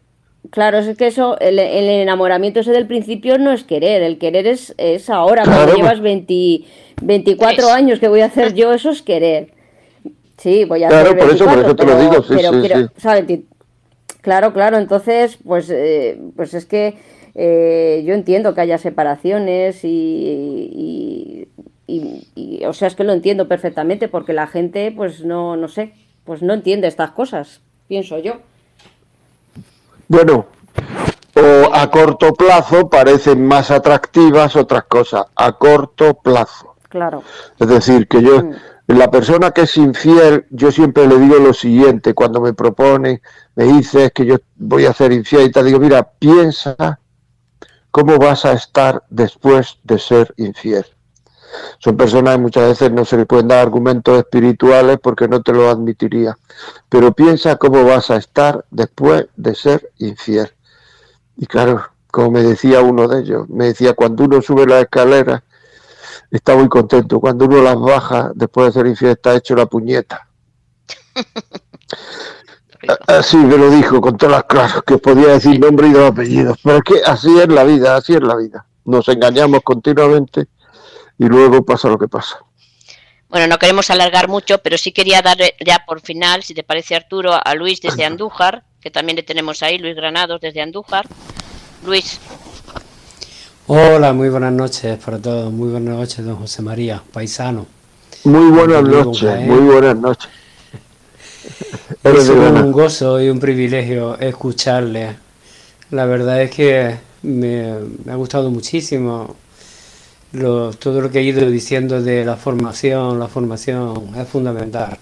[0.49, 4.75] Claro, es que eso, el, enamoramiento ese del principio no es querer, el querer es,
[4.79, 6.65] es ahora, cuando llevas 20,
[7.03, 9.60] 24 años que voy a hacer yo, eso es querer.
[10.41, 12.35] Sí, voy a Claro, por eso, por eso te lo digo, sí,
[12.97, 13.47] sí,
[14.23, 16.99] Claro, claro, entonces, pues, eh, pues es que
[17.35, 21.47] eh, yo entiendo que haya separaciones y,
[21.87, 25.93] y, o sea, es que lo entiendo perfectamente porque la gente, pues no, no sé,
[26.25, 28.35] pues no entiende estas cosas, pienso yo.
[30.09, 30.47] Bueno,
[31.35, 36.77] o a corto plazo parecen más atractivas otras cosas, a corto plazo.
[36.89, 37.23] Claro.
[37.59, 38.55] Es decir, que yo, mm.
[38.99, 43.23] La persona que es infiel, yo siempre le digo lo siguiente, cuando me propone,
[43.55, 46.99] me dice que yo voy a ser infiel y te digo, mira, piensa
[47.91, 50.87] cómo vas a estar después de ser infiel.
[51.79, 55.53] Son personas que muchas veces no se les pueden dar argumentos espirituales porque no te
[55.53, 56.39] lo admitiría.
[56.89, 60.51] Pero piensa cómo vas a estar después de ser infiel.
[61.37, 65.43] Y claro, como me decía uno de ellos, me decía, cuando uno sube la escalera,
[66.31, 67.21] está muy contento.
[67.21, 70.29] Cuando uno las baja, después de ser infiel, está hecho la puñeta.
[73.07, 76.59] Así me lo dijo con todas las claras, que podía decir nombre y dos apellidos.
[76.63, 78.67] Pero es que así es la vida, así es la vida.
[78.85, 80.47] Nos engañamos continuamente
[81.19, 82.39] y luego pasa lo que pasa.
[83.29, 86.97] Bueno, no queremos alargar mucho, pero sí quería dar ya por final, si te parece
[86.97, 91.07] Arturo, a Luis desde Andújar, que también le tenemos ahí, Luis Granados desde Andújar.
[91.85, 92.19] Luis.
[93.73, 95.53] Hola, muy buenas noches para todos.
[95.53, 97.69] Muy buenas noches, don José María, paisano.
[98.25, 100.29] Muy buenas noches, muy buenas noches.
[102.03, 105.15] Es un gozo y un privilegio escucharle
[105.91, 107.71] La verdad es que me,
[108.11, 109.37] ha gustado muchísimo
[110.33, 113.21] todo lo que he ido diciendo de la formación.
[113.21, 114.99] La formación es fundamental.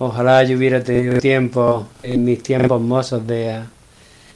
[0.00, 3.60] Ojalá yo hubiera tenido tiempo en mis tiempos mozos de,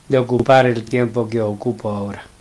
[0.08, 2.31] de ocupar el tiempo que ocupo ahora.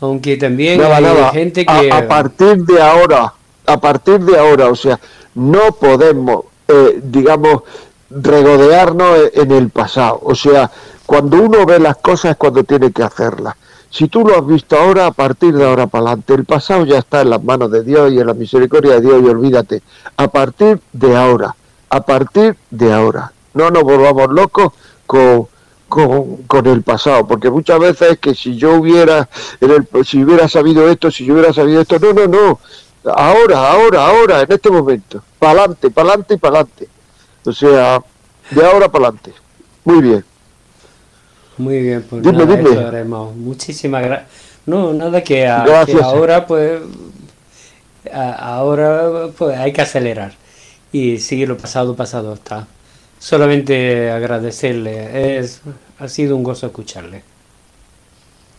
[0.00, 1.90] Aunque también hay gente que...
[1.90, 3.32] A, partir de ahora,
[3.66, 5.00] a partir de ahora, o sea,
[5.34, 7.62] no podemos, eh, digamos,
[8.10, 10.20] regodearnos en el pasado.
[10.22, 10.70] O sea,
[11.06, 13.54] cuando uno ve las cosas es cuando tiene que hacerlas.
[13.90, 16.98] Si tú lo has visto ahora, a partir de ahora para adelante, el pasado ya
[16.98, 19.82] está en las manos de Dios y en la misericordia de Dios y olvídate.
[20.16, 21.54] A partir de ahora,
[21.88, 23.32] a partir de ahora.
[23.54, 24.72] No nos volvamos locos
[25.06, 25.46] con,
[25.88, 29.28] con, el pasado, porque muchas veces es que si yo hubiera,
[29.60, 32.60] en el, si hubiera sabido esto, si yo hubiera sabido esto, no, no, no,
[33.14, 36.88] ahora, ahora, ahora, en este momento, para adelante, para adelante y para adelante.
[37.44, 38.00] O sea,
[38.50, 39.32] de ahora para adelante.
[39.84, 40.24] Muy bien.
[41.58, 44.28] Muy bien, pues nada, Muchísimas gracias.
[44.66, 46.80] No, nada que, ahora pues
[48.12, 50.32] ahora pues hay que acelerar
[50.92, 52.66] y sigue lo pasado pasado está.
[53.26, 55.60] Solamente agradecerle, es
[55.98, 57.24] ha sido un gozo escucharle.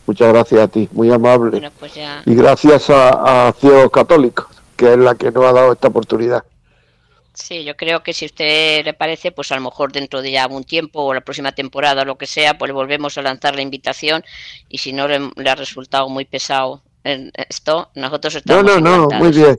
[0.06, 1.70] Muchas gracias a ti, muy amable.
[1.78, 4.46] Pues y gracias a, a Ciegos Católicos,
[4.76, 6.44] que es la que nos ha dado esta oportunidad.
[7.32, 10.32] Sí, yo creo que si a usted le parece, pues a lo mejor dentro de
[10.32, 13.22] ya un tiempo o la próxima temporada o lo que sea, pues le volvemos a
[13.22, 14.22] lanzar la invitación
[14.68, 19.18] y si no le, ha resultado muy pesado en esto, nosotros estamos No, no, no,
[19.18, 19.58] muy bien.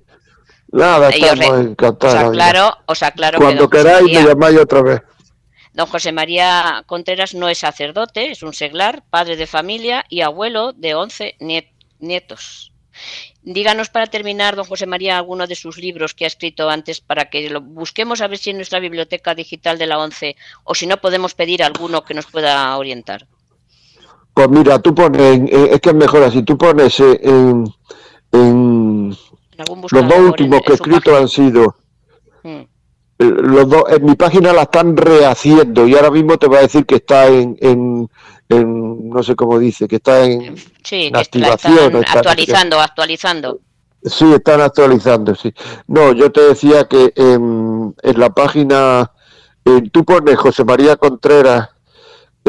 [0.72, 2.16] Nada, estamos encantados.
[2.16, 5.02] Os aclaro, os aclaro Cuando queráis me llamáis otra vez.
[5.74, 10.74] Don José María Contreras no es sacerdote, es un seglar, padre de familia y abuelo
[10.74, 11.38] de 11
[12.00, 12.74] nietos.
[13.42, 17.30] Díganos para terminar, don José María, alguno de sus libros que ha escrito antes para
[17.30, 20.86] que lo busquemos a ver si en nuestra biblioteca digital de la ONCE o si
[20.86, 23.26] no podemos pedir alguno que nos pueda orientar.
[24.34, 27.74] Pues mira, tú pones, es que es mejor así, tú pones en,
[29.68, 31.76] los dos últimos que he escrito han sido
[32.44, 32.62] mm.
[33.20, 36.86] los dos, en mi página la están rehaciendo y ahora mismo te voy a decir
[36.86, 38.10] que está en,
[38.50, 40.56] no sé cómo dice, que está en,
[41.14, 42.04] activación.
[42.08, 43.60] actualizando, actualizando.
[44.04, 45.54] Sí, están actualizando, sí.
[45.88, 49.12] No, yo te decía que en, la página,
[49.66, 51.70] en, tú pones José María Contreras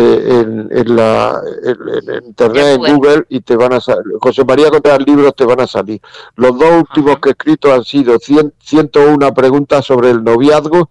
[0.00, 0.40] eh,
[0.70, 5.34] en, la en, internet, en Google, y te van a salir, José María Contreras libros
[5.34, 6.00] te van a salir.
[6.36, 10.90] Los dos últimos que he escrito han sido 101 preguntas sobre el noviazgo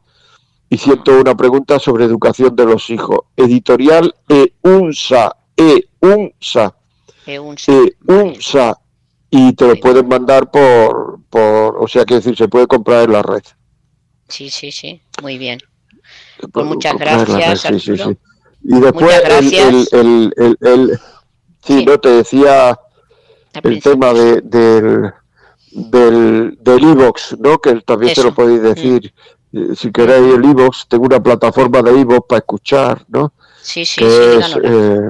[0.70, 3.20] y siento una pregunta sobre educación de los hijos.
[3.36, 6.76] Editorial EUNSA, EUNSA,
[7.26, 8.80] EUNSA,
[9.32, 13.14] y te lo pueden mandar por, por, o sea, que decir, se puede comprar en
[13.14, 13.44] la red.
[14.28, 15.60] Sí, sí, sí, muy bien.
[16.52, 17.62] Pues muchas gracias.
[17.62, 18.18] Sí, sí, sí.
[18.64, 21.00] Y después el, el, el, el,
[21.64, 22.78] sí, no te decía
[23.64, 25.14] el tema de, del
[25.72, 27.60] del del iVox, ¿no?
[27.60, 29.14] Que también te lo podéis decir.
[29.52, 33.34] Eh, si queréis el iVoox, tengo una plataforma de iVoox para escuchar, ¿no?
[33.62, 35.10] Sí, sí, que es, eh,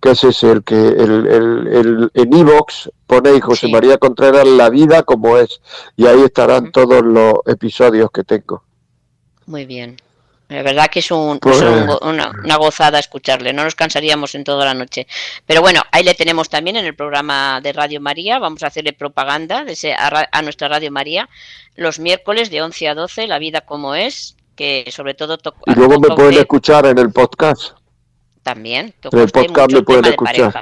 [0.00, 4.68] que es ese, el que el, el, el en iVoox ponéis José María Contreras La
[4.68, 5.60] vida como es,
[5.96, 8.62] y ahí estarán todos los episodios que tengo.
[9.46, 9.96] Muy bien.
[10.52, 14.74] La verdad que es, un, pues, una, gozada escucharle, no nos cansaríamos en toda la
[14.74, 15.06] noche.
[15.46, 18.92] Pero bueno, ahí le tenemos también en el programa de Radio María, vamos a hacerle
[18.92, 19.64] propaganda
[20.30, 21.28] a, nuestra Radio María
[21.74, 25.58] los miércoles de 11 a 12, La vida como es, que sobre todo toca...
[25.66, 27.72] Y luego me pueden escuchar en el podcast.
[28.42, 30.52] También, en el podcast me pueden escuchar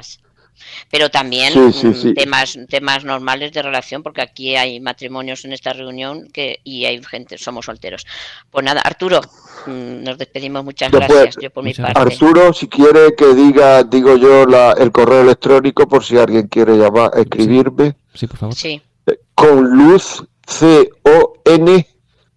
[0.89, 6.27] pero también mm, temas temas normales de relación porque aquí hay matrimonios en esta reunión
[6.31, 8.05] que y hay gente somos solteros.
[8.49, 9.21] Pues nada Arturo
[9.65, 10.63] mm, nos despedimos.
[10.63, 11.99] Muchas gracias yo por mi parte.
[11.99, 16.77] Arturo si quiere que diga digo yo la, el correo electrónico por si alguien quiere
[16.77, 17.95] llamar escribirme.
[18.13, 18.55] Sí, por favor.
[18.55, 18.81] Sí.
[19.07, 21.87] Eh, con luz C O N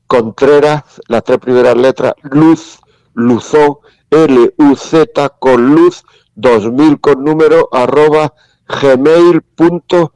[0.06, 2.78] Contreras las tres primeras letras luz
[3.14, 3.78] luzón
[4.10, 6.05] L U Z con luz
[6.35, 8.35] 2000 con número arroba
[8.69, 10.11] gmail.com.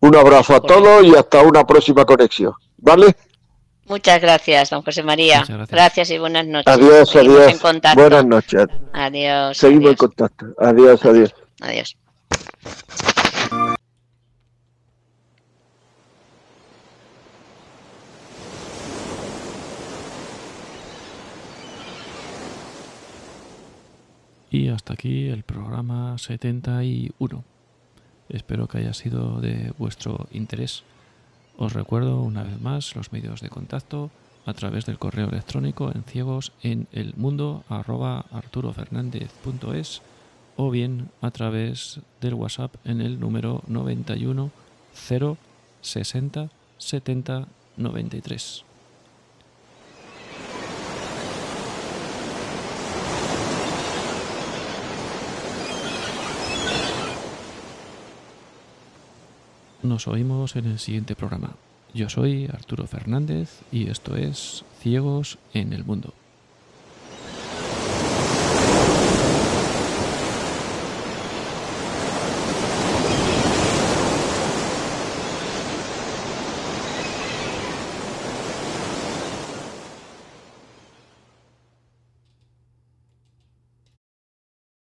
[0.00, 2.52] Un abrazo a todos y hasta una próxima conexión.
[2.76, 3.16] ¿Vale?
[3.86, 5.44] Muchas gracias, don José María.
[5.68, 6.10] Gracias.
[6.10, 6.72] y buenas noches.
[6.72, 7.60] Adiós, adiós.
[7.94, 8.66] Buenas noches.
[8.92, 9.56] Adiós.
[9.56, 10.46] Seguimos en contacto.
[10.58, 11.34] Adiós, adiós.
[11.60, 11.96] Adiós.
[24.50, 27.44] Y hasta aquí el programa 71.
[28.28, 30.84] Espero que haya sido de vuestro interés.
[31.58, 34.10] Os recuerdo una vez más los medios de contacto
[34.46, 40.00] a través del correo electrónico en ciegos en el mundo arroba arturofernandez.es
[40.56, 44.50] o bien a través del WhatsApp en el número 91
[44.94, 45.36] 0
[45.82, 48.67] 60 70 93.
[59.82, 61.52] Nos oímos en el siguiente programa.
[61.94, 66.14] Yo soy Arturo Fernández y esto es Ciegos en el Mundo.